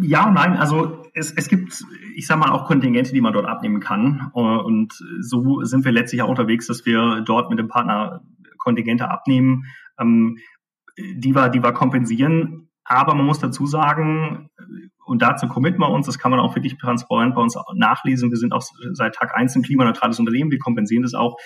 [0.00, 3.80] Ja, nein, also es, es gibt, ich sag mal, auch Kontingente, die man dort abnehmen
[3.80, 4.30] kann.
[4.32, 8.22] Und so sind wir letztlich auch unterwegs, dass wir dort mit dem Partner
[8.56, 9.64] Kontingente abnehmen,
[9.98, 10.38] ähm,
[10.96, 12.68] die wir, die wir kompensieren.
[12.84, 14.48] Aber man muss dazu sagen,
[15.06, 18.30] und dazu committen wir uns, das kann man auch wirklich transparent bei uns nachlesen.
[18.30, 21.36] Wir sind auch seit Tag eins ein klimaneutrales Unternehmen, wir kompensieren das auch.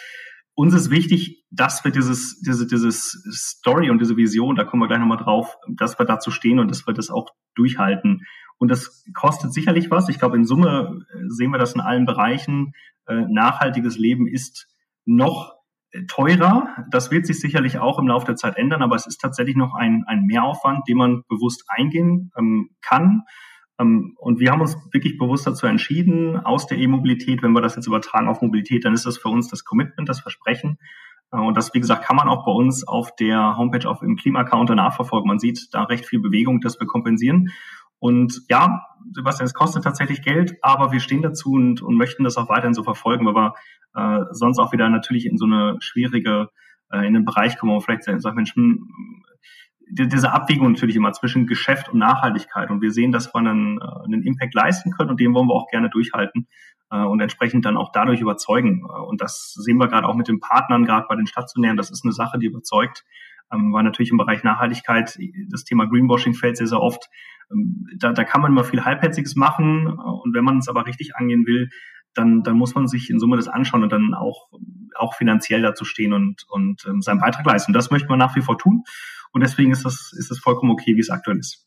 [0.55, 4.89] Uns ist wichtig, dass wir dieses, diese, dieses Story und diese Vision, da kommen wir
[4.89, 8.23] gleich nochmal drauf, dass wir dazu stehen und dass wir das auch durchhalten.
[8.59, 10.09] Und das kostet sicherlich was.
[10.09, 12.73] Ich glaube, in Summe äh, sehen wir das in allen Bereichen.
[13.07, 14.67] Äh, nachhaltiges Leben ist
[15.05, 15.59] noch
[16.07, 16.87] teurer.
[16.91, 19.75] Das wird sich sicherlich auch im Laufe der Zeit ändern, aber es ist tatsächlich noch
[19.75, 23.23] ein, ein Mehraufwand, den man bewusst eingehen ähm, kann.
[23.79, 27.77] Ähm, und wir haben uns wirklich bewusst dazu entschieden, aus der E-Mobilität, wenn wir das
[27.77, 30.79] jetzt übertragen auf Mobilität, dann ist das für uns das Commitment, das Versprechen.
[31.33, 34.17] Äh, und das, wie gesagt, kann man auch bei uns auf der Homepage auf im
[34.17, 35.29] Klimacounter nachverfolgen.
[35.29, 37.51] Man sieht da recht viel Bewegung, dass wir kompensieren.
[38.01, 42.37] Und ja, Sebastian, es kostet tatsächlich Geld, aber wir stehen dazu und, und möchten das
[42.37, 43.55] auch weiterhin so verfolgen, weil wir
[43.95, 46.49] äh, sonst auch wieder natürlich in so eine schwierige,
[46.93, 48.89] äh, in den Bereich kommen, wo wir vielleicht sagen, Mensch, hm,
[49.91, 52.71] diese Abwägung natürlich immer zwischen Geschäft und Nachhaltigkeit.
[52.71, 55.55] Und wir sehen, dass wir einen, äh, einen Impact leisten können und den wollen wir
[55.55, 56.47] auch gerne durchhalten
[56.91, 58.85] äh, und entsprechend dann auch dadurch überzeugen.
[58.89, 61.77] Äh, und das sehen wir gerade auch mit den Partnern, gerade bei den stationären.
[61.77, 63.05] Das ist eine Sache, die überzeugt.
[63.51, 65.19] Ähm, weil natürlich im Bereich Nachhaltigkeit
[65.49, 67.09] das Thema Greenwashing fällt sehr, sehr oft.
[67.51, 69.87] Ähm, da, da kann man immer viel Halbherziges machen.
[69.87, 71.71] Und wenn man es aber richtig angehen will,
[72.15, 74.51] dann, dann muss man sich in Summe das anschauen und dann auch,
[74.97, 77.73] auch finanziell dazu stehen und, und ähm, seinen Beitrag leisten.
[77.73, 78.85] Das möchte man nach wie vor tun.
[79.39, 81.65] Und deswegen ist das, ist das vollkommen okay, wie es aktuell ist.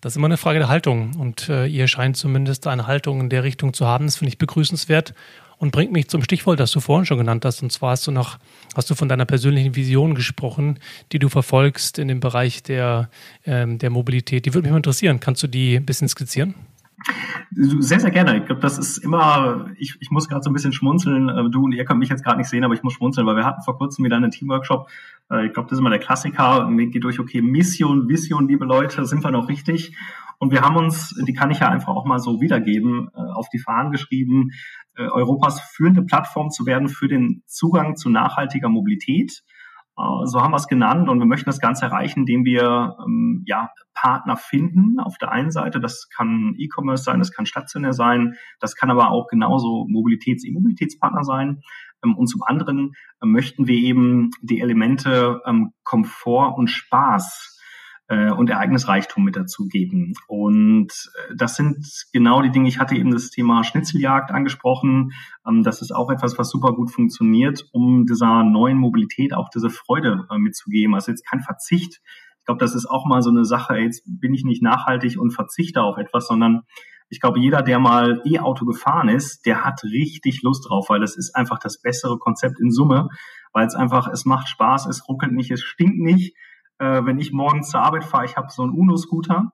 [0.00, 1.16] Das ist immer eine Frage der Haltung.
[1.18, 4.06] Und äh, ihr scheint zumindest eine Haltung in der Richtung zu haben.
[4.06, 5.12] Das finde ich begrüßenswert
[5.58, 7.62] und bringt mich zum Stichwort, das du vorhin schon genannt hast.
[7.62, 8.38] Und zwar hast du noch,
[8.74, 10.78] hast du von deiner persönlichen Vision gesprochen,
[11.12, 13.10] die du verfolgst in dem Bereich der,
[13.44, 14.46] ähm, der Mobilität.
[14.46, 15.20] Die würde mich mal interessieren.
[15.20, 16.54] Kannst du die ein bisschen skizzieren?
[17.54, 18.38] Sehr, sehr gerne.
[18.38, 21.28] Ich glaube, das ist immer, ich, ich muss gerade so ein bisschen schmunzeln.
[21.28, 23.36] Äh, du und ihr könnt mich jetzt gerade nicht sehen, aber ich muss schmunzeln, weil
[23.36, 24.88] wir hatten vor kurzem wieder einen Teamworkshop.
[25.30, 26.66] Äh, ich glaube, das ist immer der Klassiker.
[26.68, 29.96] Mir geht durch, okay, Mission, Vision, liebe Leute, sind wir noch richtig?
[30.38, 33.48] Und wir haben uns, die kann ich ja einfach auch mal so wiedergeben, äh, auf
[33.48, 34.50] die Fahnen geschrieben,
[34.94, 39.42] Europas führende Plattform zu werden für den Zugang zu nachhaltiger Mobilität.
[39.96, 43.42] Äh, so haben wir es genannt und wir möchten das Ganze erreichen, indem wir ähm,
[43.46, 45.00] ja, Partner finden.
[45.00, 49.10] Auf der einen Seite, das kann E-Commerce sein, das kann stationär sein, das kann aber
[49.10, 51.62] auch genauso Mobilitäts-E-Mobilitätspartner sein.
[52.04, 57.51] Ähm, und zum anderen äh, möchten wir eben die Elemente ähm, Komfort und Spaß
[58.30, 60.14] und Ereignisreichtum mit dazugeben.
[60.26, 65.12] Und äh, das sind genau die Dinge, ich hatte eben das Thema Schnitzeljagd angesprochen.
[65.46, 69.70] Ähm, das ist auch etwas, was super gut funktioniert, um dieser neuen Mobilität auch diese
[69.70, 70.94] Freude äh, mitzugeben.
[70.94, 72.00] Also jetzt kein Verzicht.
[72.40, 75.30] Ich glaube, das ist auch mal so eine Sache, jetzt bin ich nicht nachhaltig und
[75.30, 76.62] verzichte auf etwas, sondern
[77.08, 81.16] ich glaube, jeder, der mal E-Auto gefahren ist, der hat richtig Lust drauf, weil das
[81.16, 83.08] ist einfach das bessere Konzept in Summe,
[83.52, 86.34] weil es einfach, es macht Spaß, es ruckelt nicht, es stinkt nicht
[86.82, 89.52] äh, wenn ich morgens zur Arbeit fahre, ich habe so einen Uno-Scooter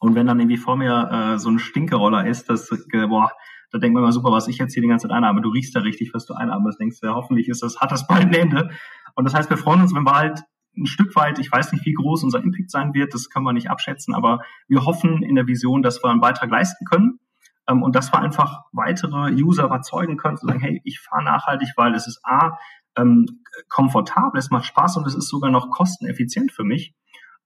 [0.00, 3.30] und wenn dann irgendwie vor mir äh, so ein Stinkeroller ist, das, äh, boah,
[3.70, 5.40] Da denkt man immer, super, was ich jetzt hier die ganze Zeit einatme.
[5.40, 6.80] Du riechst da richtig, was du einatmest.
[6.80, 8.70] Denkst du, ja, hoffentlich ist das, hat das bald ein Ende.
[9.14, 10.42] Und das heißt, wir freuen uns, wenn wir halt
[10.76, 13.52] ein Stück weit, ich weiß nicht, wie groß unser Impact sein wird, das können wir
[13.52, 17.20] nicht abschätzen, aber wir hoffen in der Vision, dass wir einen Beitrag leisten können
[17.68, 21.72] ähm, und dass wir einfach weitere User überzeugen können, zu sagen, hey, ich fahre nachhaltig,
[21.76, 22.58] weil es ist A,
[22.96, 26.94] ähm, komfortabel, es macht Spaß und es ist sogar noch kosteneffizient für mich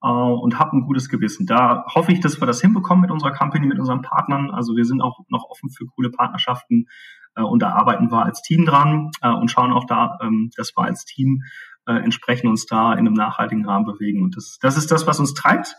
[0.03, 1.47] äh, und habe ein gutes Gewissen.
[1.47, 4.51] Da hoffe ich, dass wir das hinbekommen mit unserer Company, mit unseren Partnern.
[4.51, 6.87] Also wir sind auch noch offen für coole Partnerschaften
[7.35, 10.73] äh, und da arbeiten wir als Team dran äh, und schauen auch da, ähm, dass
[10.77, 11.43] wir als Team
[11.87, 14.23] äh, entsprechend uns da in einem nachhaltigen Rahmen bewegen.
[14.23, 15.77] Und das, das ist das, was uns treibt.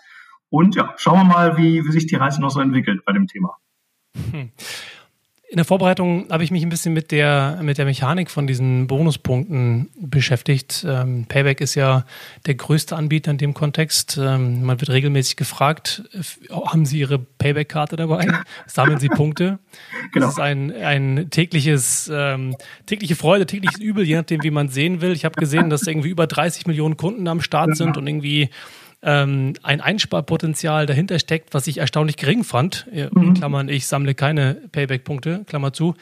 [0.50, 3.28] Und ja, schauen wir mal, wie, wie sich die Reise noch so entwickelt bei dem
[3.28, 3.58] Thema.
[4.32, 4.52] Hm.
[5.50, 8.86] In der Vorbereitung habe ich mich ein bisschen mit der, mit der Mechanik von diesen
[8.88, 10.86] Bonuspunkten beschäftigt.
[10.86, 12.06] Ähm, Payback ist ja
[12.46, 14.18] der größte Anbieter in dem Kontext.
[14.22, 16.04] Ähm, man wird regelmäßig gefragt,
[16.52, 18.28] haben Sie Ihre Payback-Karte dabei?
[18.68, 19.60] Sammeln Sie Punkte?
[20.12, 20.26] Genau.
[20.26, 25.00] Das ist ein, ein tägliches, ähm, tägliche Freude, tägliches Übel, je nachdem, wie man sehen
[25.00, 25.14] will.
[25.14, 28.50] Ich habe gesehen, dass irgendwie über 30 Millionen Kunden am Start sind und irgendwie
[29.02, 32.88] ähm, ein Einsparpotenzial dahinter steckt, was ich erstaunlich gering fand.
[32.92, 33.34] In mhm.
[33.36, 35.96] Klammern, ich sammle keine Payback-Punkte, Klammer zu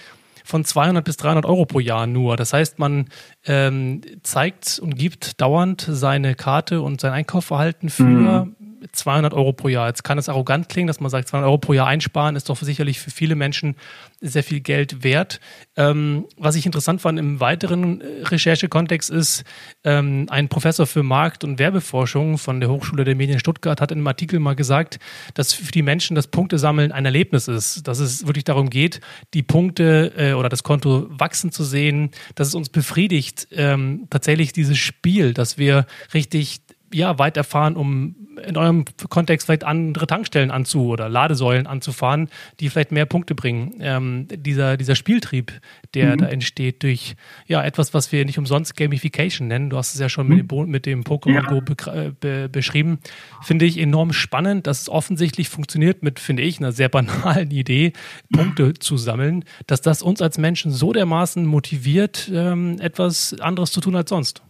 [0.46, 2.38] von 200 bis 300 Euro pro Jahr nur.
[2.38, 3.08] Das heißt, man
[3.46, 8.56] ähm, zeigt und gibt dauernd seine Karte und sein Einkaufverhalten für mhm.
[8.92, 9.88] 200 Euro pro Jahr.
[9.88, 12.58] Jetzt kann es arrogant klingen, dass man sagt, 200 Euro pro Jahr einsparen ist doch
[12.58, 13.76] sicherlich für viele Menschen
[14.22, 15.40] sehr viel Geld wert.
[15.76, 19.44] Ähm, was ich interessant fand im weiteren äh, Recherchekontext ist,
[19.84, 24.00] ähm, ein Professor für Markt- und Werbeforschung von der Hochschule der Medien Stuttgart hat in
[24.00, 25.00] einem Artikel mal gesagt,
[25.34, 29.02] dass für die Menschen das Punktesammeln ein Erlebnis ist, dass es wirklich darum geht,
[29.34, 34.54] die Punkte äh, oder das Konto wachsen zu sehen, dass es uns befriedigt, ähm, tatsächlich
[34.54, 40.52] dieses Spiel, dass wir richtig ja, weit erfahren, um in eurem Kontext vielleicht andere Tankstellen
[40.52, 42.30] anzu oder Ladesäulen anzufahren,
[42.60, 43.76] die vielleicht mehr Punkte bringen.
[43.80, 45.54] Ähm, dieser, dieser Spieltrieb,
[45.94, 46.18] der mhm.
[46.20, 47.16] da entsteht durch
[47.48, 49.70] ja etwas, was wir nicht umsonst Gamification nennen.
[49.70, 50.36] Du hast es ja schon mhm.
[50.36, 51.42] mit dem, mit dem Pokémon ja.
[51.42, 53.00] Go be be beschrieben.
[53.42, 57.94] Finde ich enorm spannend, dass es offensichtlich funktioniert mit, finde ich, einer sehr banalen Idee,
[58.32, 63.82] Punkte zu sammeln, dass das uns als Menschen so dermaßen motiviert, ähm, etwas anderes zu
[63.82, 64.42] tun als sonst.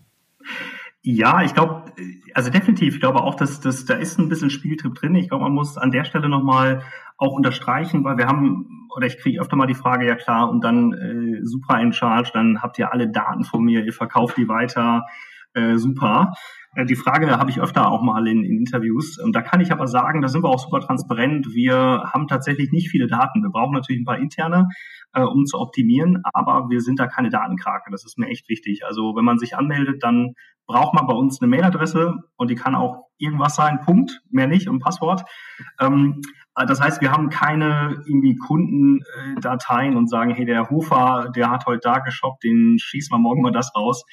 [1.08, 1.84] Ja, ich glaube,
[2.34, 5.14] also definitiv, ich glaube auch, dass, dass da ist ein bisschen Spieltrieb drin.
[5.14, 6.82] Ich glaube, man muss an der Stelle nochmal
[7.18, 10.64] auch unterstreichen, weil wir haben, oder ich kriege öfter mal die Frage, ja klar, und
[10.64, 14.48] dann äh, super in Charge, dann habt ihr alle Daten von mir, ihr verkauft die
[14.48, 15.06] weiter,
[15.54, 16.34] äh, super.
[16.76, 19.18] Äh, die Frage habe ich öfter auch mal in, in Interviews.
[19.32, 21.48] Da kann ich aber sagen, da sind wir auch super transparent.
[21.54, 23.42] Wir haben tatsächlich nicht viele Daten.
[23.42, 24.68] Wir brauchen natürlich ein paar interne,
[25.14, 27.90] äh, um zu optimieren, aber wir sind da keine Datenkrake.
[27.92, 28.86] Das ist mir echt wichtig.
[28.86, 30.34] Also wenn man sich anmeldet, dann
[30.68, 34.68] braucht man bei uns eine Mailadresse und die kann auch irgendwas sein, Punkt, mehr nicht,
[34.68, 35.24] und Passwort.
[35.80, 36.22] Ähm,
[36.56, 41.82] das heißt, wir haben keine irgendwie Kundendateien und sagen, hey, der Hofer, der hat heute
[41.84, 44.06] da geshoppt, den schießen wir morgen mal das raus.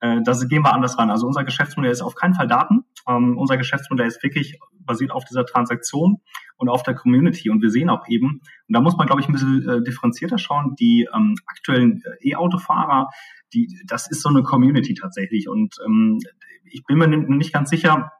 [0.00, 1.10] Äh, das gehen wir anders ran.
[1.10, 2.84] Also unser Geschäftsmodell ist auf keinen Fall Daten.
[3.08, 6.18] Ähm, unser Geschäftsmodell ist wirklich basiert auf dieser Transaktion
[6.56, 7.50] und auf der Community.
[7.50, 10.38] Und wir sehen auch eben, und da muss man, glaube ich, ein bisschen äh, differenzierter
[10.38, 13.08] schauen, die ähm, aktuellen äh, E-Autofahrer,
[13.52, 15.48] die, das ist so eine Community tatsächlich.
[15.48, 16.18] Und ähm,
[16.64, 18.12] ich bin mir nicht ganz sicher,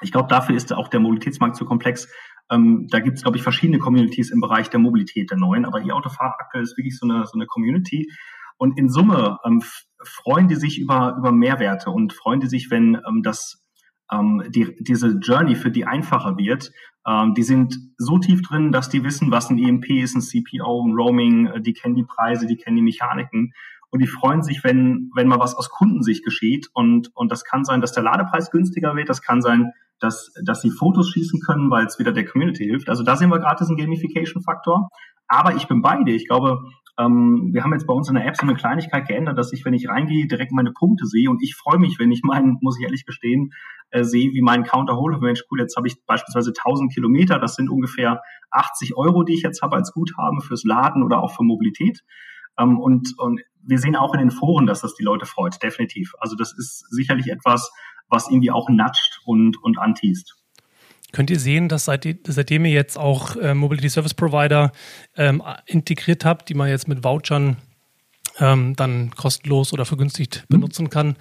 [0.00, 2.08] ich glaube, dafür ist auch der Mobilitätsmarkt zu komplex.
[2.50, 5.80] Ähm, da gibt es, glaube ich, verschiedene Communities im Bereich der Mobilität der neuen, aber
[5.80, 8.10] E-Autofahrer aktuell ist wirklich so eine, so eine Community.
[8.62, 9.60] Und in Summe ähm,
[10.04, 13.60] freuen die sich über, über Mehrwerte und freuen die sich, wenn ähm, das,
[14.08, 16.70] ähm, die, diese Journey für die einfacher wird.
[17.04, 20.86] Ähm, die sind so tief drin, dass die wissen, was ein EMP ist, ein CPO,
[20.86, 23.52] ein Roaming, äh, die kennen die Preise, die kennen die Mechaniken
[23.90, 26.68] und die freuen sich, wenn, wenn mal was aus Kundensicht geschieht.
[26.72, 29.08] Und, und das kann sein, dass der Ladepreis günstiger wird.
[29.08, 32.88] Das kann sein, dass, dass sie Fotos schießen können, weil es wieder der Community hilft.
[32.88, 34.88] Also da sehen wir gerade diesen Gamification-Faktor.
[35.26, 36.12] Aber ich bin beide.
[36.12, 36.62] Ich glaube,
[36.98, 39.64] ähm, wir haben jetzt bei uns in der App so eine Kleinigkeit geändert, dass ich,
[39.64, 41.30] wenn ich reingehe, direkt meine Punkte sehe.
[41.30, 43.52] Und ich freue mich, wenn ich meinen, muss ich ehrlich gestehen,
[43.90, 45.18] äh, sehe, wie mein Counter hole.
[45.18, 47.38] Mensch, cool, jetzt habe ich beispielsweise 1000 Kilometer.
[47.38, 48.20] Das sind ungefähr
[48.50, 52.02] 80 Euro, die ich jetzt habe als Guthaben fürs Laden oder auch für Mobilität.
[52.58, 56.12] Ähm, und, und wir sehen auch in den Foren, dass das die Leute freut, definitiv.
[56.18, 57.70] Also das ist sicherlich etwas,
[58.08, 60.41] was irgendwie auch natscht und, und antiest.
[61.12, 64.72] Könnt ihr sehen, dass seit, seitdem ihr jetzt auch äh, Mobility Service Provider
[65.16, 67.58] ähm, integriert habt, die man jetzt mit Vouchern
[68.38, 70.54] ähm, dann kostenlos oder vergünstigt mhm.
[70.54, 71.16] benutzen kann,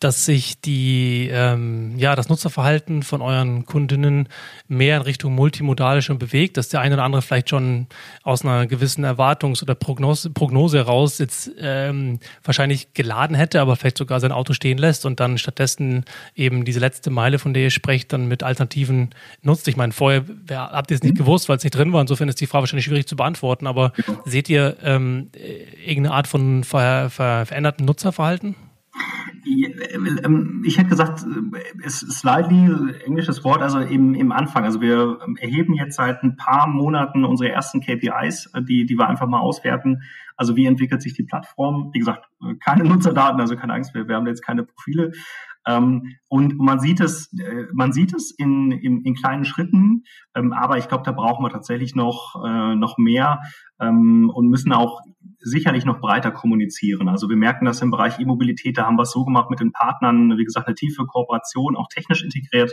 [0.00, 4.28] dass sich die, ähm, ja, das Nutzerverhalten von euren Kundinnen
[4.66, 7.86] mehr in Richtung multimodal schon bewegt, dass der eine oder andere vielleicht schon
[8.22, 13.98] aus einer gewissen Erwartungs- oder Prognose, Prognose heraus jetzt ähm, wahrscheinlich geladen hätte, aber vielleicht
[13.98, 17.70] sogar sein Auto stehen lässt und dann stattdessen eben diese letzte Meile, von der ihr
[17.70, 19.10] sprecht, dann mit Alternativen
[19.42, 19.68] nutzt.
[19.68, 21.18] Ich meine, vorher wer, habt ihr es nicht mhm.
[21.18, 22.00] gewusst, weil es nicht drin war.
[22.00, 23.66] Insofern ist die Frage wahrscheinlich schwierig zu beantworten.
[23.66, 23.92] Aber
[24.24, 25.30] seht ihr ähm,
[25.84, 28.54] irgendeine Art von ver, ver, veränderten Nutzerverhalten?
[30.24, 31.24] Ähm, ich hätte gesagt,
[31.84, 32.70] es ist slightly
[33.04, 34.64] englisches Wort, also im, im Anfang.
[34.64, 39.28] Also wir erheben jetzt seit ein paar Monaten unsere ersten KPIs, die, die wir einfach
[39.28, 40.02] mal auswerten.
[40.36, 41.90] Also wie entwickelt sich die Plattform?
[41.92, 42.26] Wie gesagt,
[42.64, 45.12] keine Nutzerdaten, also keine Angst, wir, wir haben jetzt keine Profile.
[45.66, 50.52] Ähm, und man sieht es, äh, man sieht es in, in, in kleinen Schritten, ähm,
[50.52, 53.40] aber ich glaube, da brauchen wir tatsächlich noch, äh, noch mehr
[53.78, 55.00] ähm, und müssen auch
[55.40, 57.08] sicherlich noch breiter kommunizieren.
[57.08, 59.72] Also wir merken das im Bereich E-Mobilität, da haben wir es so gemacht mit den
[59.72, 62.72] Partnern, wie gesagt, eine tiefe Kooperation, auch technisch integriert.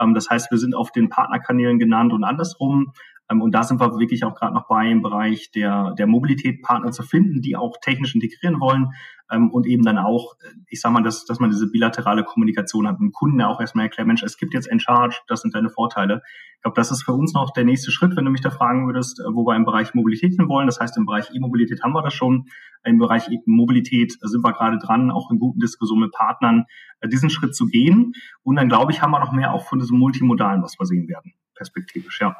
[0.00, 2.92] Ähm, das heißt, wir sind auf den Partnerkanälen genannt und andersrum.
[3.30, 6.62] Ähm, und da sind wir wirklich auch gerade noch bei im Bereich der, der Mobilität
[6.62, 8.92] Partner zu finden, die auch technisch integrieren wollen
[9.30, 10.34] ähm, und eben dann auch,
[10.68, 14.06] ich sag mal, dass, dass man diese bilaterale Kommunikation hat, dem Kunden auch erstmal erklärt,
[14.06, 16.22] Mensch, es gibt jetzt ein Charge, das sind deine Vorteile.
[16.56, 18.86] Ich glaube, das ist für uns noch der nächste Schritt, wenn du mich da fragen
[18.86, 20.66] würdest, äh, wo wir im Bereich Mobilität hin wollen.
[20.66, 22.46] Das heißt, im Bereich E-Mobilität haben wir das schon.
[22.84, 26.64] Im Bereich Mobilität sind wir gerade dran, auch in guten Diskussionen mit Partnern,
[27.00, 28.12] äh, diesen Schritt zu gehen.
[28.42, 31.08] Und dann, glaube ich, haben wir noch mehr auch von diesem Multimodalen, was wir sehen
[31.08, 32.36] werden, perspektivisch, ja.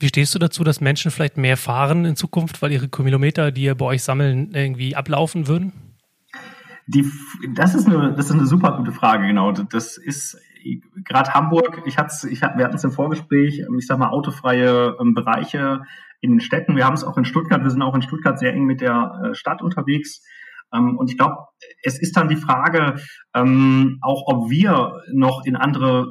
[0.00, 3.62] Wie stehst du dazu, dass Menschen vielleicht mehr fahren in Zukunft, weil ihre Kilometer, die
[3.62, 5.72] ihr bei euch sammeln, irgendwie ablaufen würden?
[6.86, 7.10] Die,
[7.54, 9.52] das, ist eine, das ist eine super gute Frage, genau.
[9.52, 10.38] Das ist
[11.04, 15.14] gerade Hamburg, ich hat's, ich, wir hatten es im Vorgespräch, ich sag mal, autofreie ähm,
[15.14, 15.82] Bereiche
[16.20, 16.76] in den Städten.
[16.76, 19.20] Wir haben es auch in Stuttgart, wir sind auch in Stuttgart sehr eng mit der
[19.22, 20.22] äh, Stadt unterwegs.
[20.72, 21.36] Ähm, und ich glaube,
[21.82, 22.96] es ist dann die Frage,
[23.34, 26.08] ähm, auch ob wir noch in andere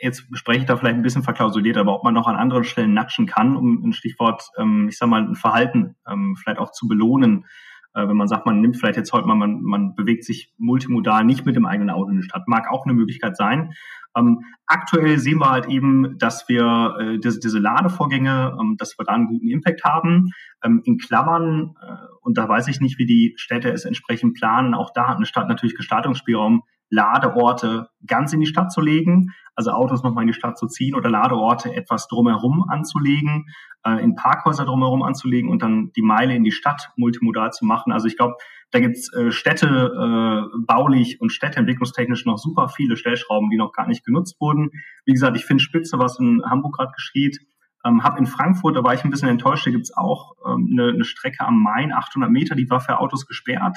[0.00, 2.92] jetzt spreche ich da vielleicht ein bisschen verklausuliert, aber ob man noch an anderen Stellen
[2.92, 6.86] natschen kann, um ein Stichwort, ähm, ich sag mal, ein Verhalten ähm, vielleicht auch zu
[6.86, 7.46] belohnen.
[7.94, 11.24] Äh, wenn man sagt, man nimmt vielleicht jetzt heute mal, man, man bewegt sich multimodal
[11.24, 13.72] nicht mit dem eigenen Auto in die Stadt, mag auch eine Möglichkeit sein.
[14.16, 19.04] Ähm, aktuell sehen wir halt eben, dass wir äh, diese, diese Ladevorgänge, ähm, dass wir
[19.04, 20.30] da einen guten Impact haben.
[20.62, 24.74] Ähm, in Klammern, äh, und da weiß ich nicht, wie die Städte es entsprechend planen,
[24.74, 29.70] auch da hat eine Stadt natürlich Gestaltungsspielraum, Ladeorte ganz in die Stadt zu legen, also
[29.70, 33.46] Autos nochmal in die Stadt zu ziehen oder Ladeorte etwas drumherum anzulegen,
[33.84, 37.92] äh, in Parkhäuser drumherum anzulegen und dann die Meile in die Stadt multimodal zu machen.
[37.92, 38.34] Also ich glaube,
[38.70, 43.86] da gibt's äh, Städte äh, baulich und städteentwicklungstechnisch noch super viele Stellschrauben, die noch gar
[43.86, 44.70] nicht genutzt wurden.
[45.04, 47.38] Wie gesagt, ich finde spitze, was in Hamburg gerade geschieht.
[47.84, 50.88] Ähm, hab in Frankfurt, da war ich ein bisschen enttäuscht, da gibt's auch ähm, eine,
[50.88, 53.76] eine Strecke am Main, 800 Meter, die war für Autos gesperrt.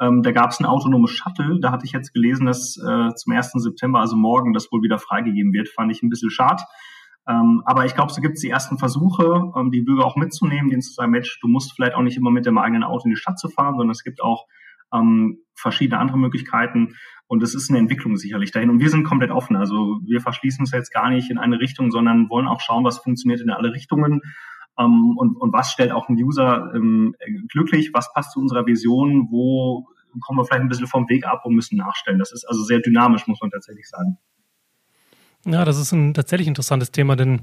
[0.00, 1.58] Ähm, da gab es ein autonomes Shuttle.
[1.60, 3.52] Da hatte ich jetzt gelesen, dass äh, zum 1.
[3.54, 5.68] September, also morgen, das wohl wieder freigegeben wird.
[5.68, 6.62] Fand ich ein bisschen schade.
[7.28, 10.70] Ähm, aber ich glaube, so gibt es die ersten Versuche, ähm, die Bürger auch mitzunehmen,
[10.70, 13.10] denen zu sagen, Mensch, du musst vielleicht auch nicht immer mit dem eigenen Auto in
[13.10, 14.46] die Stadt zu fahren, sondern es gibt auch
[14.94, 16.94] ähm, verschiedene andere Möglichkeiten.
[17.26, 18.70] Und es ist eine Entwicklung sicherlich dahin.
[18.70, 19.56] Und wir sind komplett offen.
[19.56, 22.98] Also wir verschließen uns jetzt gar nicht in eine Richtung, sondern wollen auch schauen, was
[22.98, 24.22] funktioniert in alle Richtungen.
[24.78, 27.14] Ähm, und, und was stellt auch ein User ähm,
[27.48, 29.88] glücklich, was passt zu unserer Vision, wo
[30.20, 32.18] kommen wir vielleicht ein bisschen vom Weg ab und müssen nachstellen.
[32.18, 34.18] Das ist also sehr dynamisch, muss man tatsächlich sagen.
[35.46, 37.42] Ja, das ist ein tatsächlich interessantes Thema, denn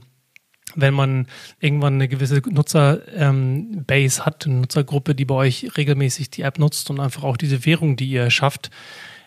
[0.76, 1.28] wenn man
[1.60, 3.86] irgendwann eine gewisse Nutzerbase ähm,
[4.26, 7.96] hat, eine Nutzergruppe, die bei euch regelmäßig die App nutzt und einfach auch diese Währung,
[7.96, 8.72] die ihr schafft,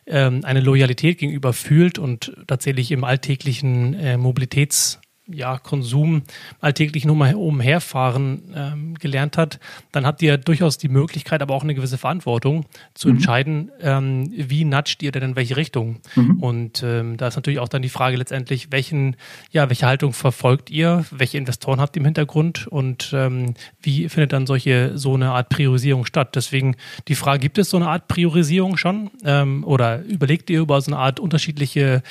[0.07, 4.99] ähm, eine Loyalität gegenüber fühlt und tatsächlich im alltäglichen äh, Mobilitäts-
[5.31, 6.23] ja, Konsum
[6.61, 9.61] alltäglich nur mal umherfahren ähm, gelernt hat,
[9.93, 12.65] dann habt ihr durchaus die Möglichkeit, aber auch eine gewisse Verantwortung
[12.95, 13.15] zu mhm.
[13.15, 16.01] entscheiden, ähm, wie natscht ihr denn in welche Richtung.
[16.15, 16.43] Mhm.
[16.43, 19.17] Und ähm, da ist natürlich auch dann die Frage letztendlich, welchen,
[19.51, 24.33] ja, welche Haltung verfolgt ihr, welche Investoren habt ihr im Hintergrund und ähm, wie findet
[24.33, 26.35] dann solche so eine Art Priorisierung statt.
[26.35, 26.77] Deswegen
[27.09, 29.11] die Frage, gibt es so eine Art Priorisierung schon?
[29.25, 32.03] Ähm, oder überlegt ihr über so eine Art unterschiedliche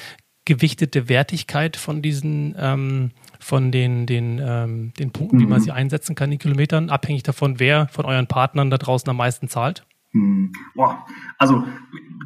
[0.47, 5.41] gewichtete Wertigkeit von diesen, ähm, von den, den, ähm, den Punkten, mhm.
[5.41, 5.63] wie man mhm.
[5.63, 9.49] sie einsetzen kann, die Kilometern, abhängig davon, wer von euren Partnern da draußen am meisten
[9.49, 9.85] zahlt?
[10.13, 10.53] Mhm.
[10.73, 11.05] Boah,
[11.37, 11.65] also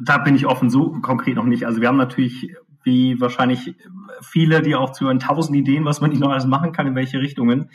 [0.04, 1.66] da bin ich offen, so konkret noch nicht.
[1.66, 2.54] Also wir haben natürlich,
[2.84, 3.74] wie wahrscheinlich
[4.22, 7.18] viele, die auch zuhören, tausend Ideen, was man nicht noch alles machen kann, in welche
[7.18, 7.70] Richtungen.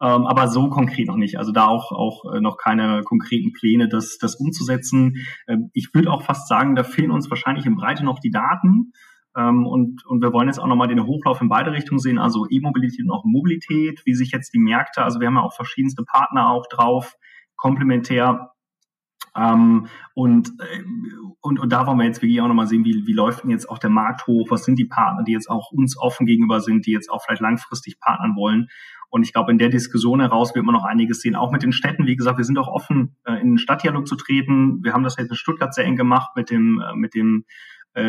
[0.00, 1.36] Ähm, aber so konkret noch nicht.
[1.36, 5.16] Also da auch, auch äh, noch keine konkreten Pläne, das, das umzusetzen.
[5.48, 8.92] Ähm, ich würde auch fast sagen, da fehlen uns wahrscheinlich in Breite noch die Daten.
[9.36, 12.46] Ähm, und, und wir wollen jetzt auch nochmal den Hochlauf in beide Richtungen sehen, also
[12.50, 16.04] E-Mobilität und auch Mobilität, wie sich jetzt die Märkte, also wir haben ja auch verschiedenste
[16.04, 17.14] Partner auch drauf,
[17.56, 18.50] komplementär
[19.36, 20.82] Ähm, und, äh,
[21.40, 23.68] und, und da wollen wir jetzt wirklich auch nochmal sehen, wie, wie läuft denn jetzt
[23.70, 24.48] auch der Markt hoch?
[24.50, 27.40] Was sind die Partner, die jetzt auch uns offen gegenüber sind, die jetzt auch vielleicht
[27.40, 28.68] langfristig partnern wollen?
[29.08, 31.36] Und ich glaube, in der Diskussion heraus wird man noch einiges sehen.
[31.36, 34.16] Auch mit den Städten, wie gesagt, wir sind auch offen, äh, in den Stadtdialog zu
[34.16, 34.82] treten.
[34.82, 37.44] Wir haben das jetzt in Stuttgart sehr eng gemacht mit dem, äh, mit dem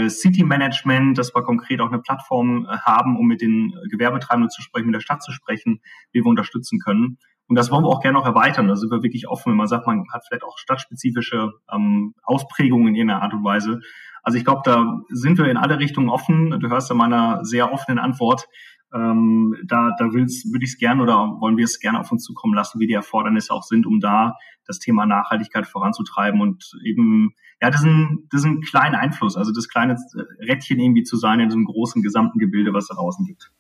[0.10, 4.62] City Management, dass wir konkret auch eine Plattform äh, haben, um mit den Gewerbetreibenden zu
[4.62, 7.18] sprechen, mit der Stadt zu sprechen, wie wir unterstützen können.
[7.48, 8.68] Und das wollen wir auch gerne noch erweitern.
[8.68, 12.90] Da sind wir wirklich offen, wenn man sagt, man hat vielleicht auch stadtspezifische ähm, Ausprägungen
[12.90, 13.82] in irgendeiner Art und Weise.
[14.24, 16.60] Also ich glaube, da sind wir in alle Richtungen offen.
[16.60, 18.48] Du hörst ja meiner sehr offenen Antwort.
[18.94, 22.54] Ähm, da da würde ich es gerne oder wollen wir es gerne auf uns zukommen
[22.54, 24.36] lassen, wie die Erfordernisse auch sind, um da
[24.66, 29.96] das Thema Nachhaltigkeit voranzutreiben und eben ja diesen, diesen kleinen Einfluss, also das kleine
[30.40, 33.52] Rädchen irgendwie zu sein in diesem großen gesamten Gebilde, was da draußen gibt.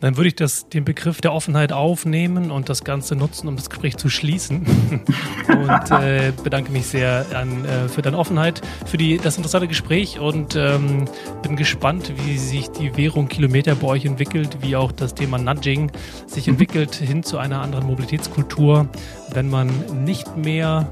[0.00, 3.68] Dann würde ich das, den Begriff der Offenheit aufnehmen und das Ganze nutzen, um das
[3.68, 4.66] Gespräch zu schließen.
[5.48, 10.18] und äh, bedanke mich sehr an, äh, für deine Offenheit, für die, das interessante Gespräch
[10.18, 11.04] und ähm,
[11.42, 15.92] bin gespannt, wie sich die Währung Kilometer bei euch entwickelt, wie auch das Thema Nudging
[16.26, 16.54] sich mhm.
[16.54, 18.88] entwickelt hin zu einer anderen Mobilitätskultur,
[19.32, 19.70] wenn man
[20.04, 20.88] nicht mehr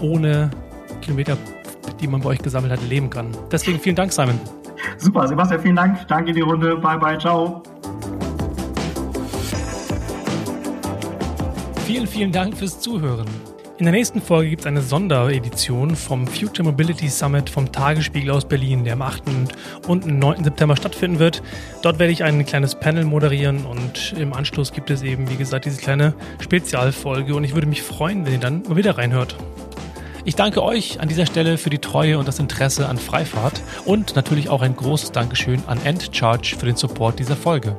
[0.00, 0.50] ohne
[1.00, 1.36] Kilometer,
[2.00, 3.28] die man bei euch gesammelt hat, leben kann.
[3.50, 4.38] Deswegen vielen Dank, Simon.
[4.96, 6.06] Super, Sebastian, vielen Dank.
[6.08, 6.76] Danke in die Runde.
[6.76, 7.62] Bye, bye, ciao.
[11.88, 13.26] Vielen, vielen Dank fürs Zuhören.
[13.78, 18.44] In der nächsten Folge gibt es eine Sonderedition vom Future Mobility Summit vom Tagesspiegel aus
[18.44, 19.22] Berlin, der am 8.
[19.86, 20.44] und 9.
[20.44, 21.42] September stattfinden wird.
[21.80, 25.64] Dort werde ich ein kleines Panel moderieren und im Anschluss gibt es eben, wie gesagt,
[25.64, 29.34] diese kleine Spezialfolge und ich würde mich freuen, wenn ihr dann mal wieder reinhört.
[30.26, 34.14] Ich danke euch an dieser Stelle für die Treue und das Interesse an Freifahrt und
[34.14, 37.78] natürlich auch ein großes Dankeschön an Endcharge für den Support dieser Folge.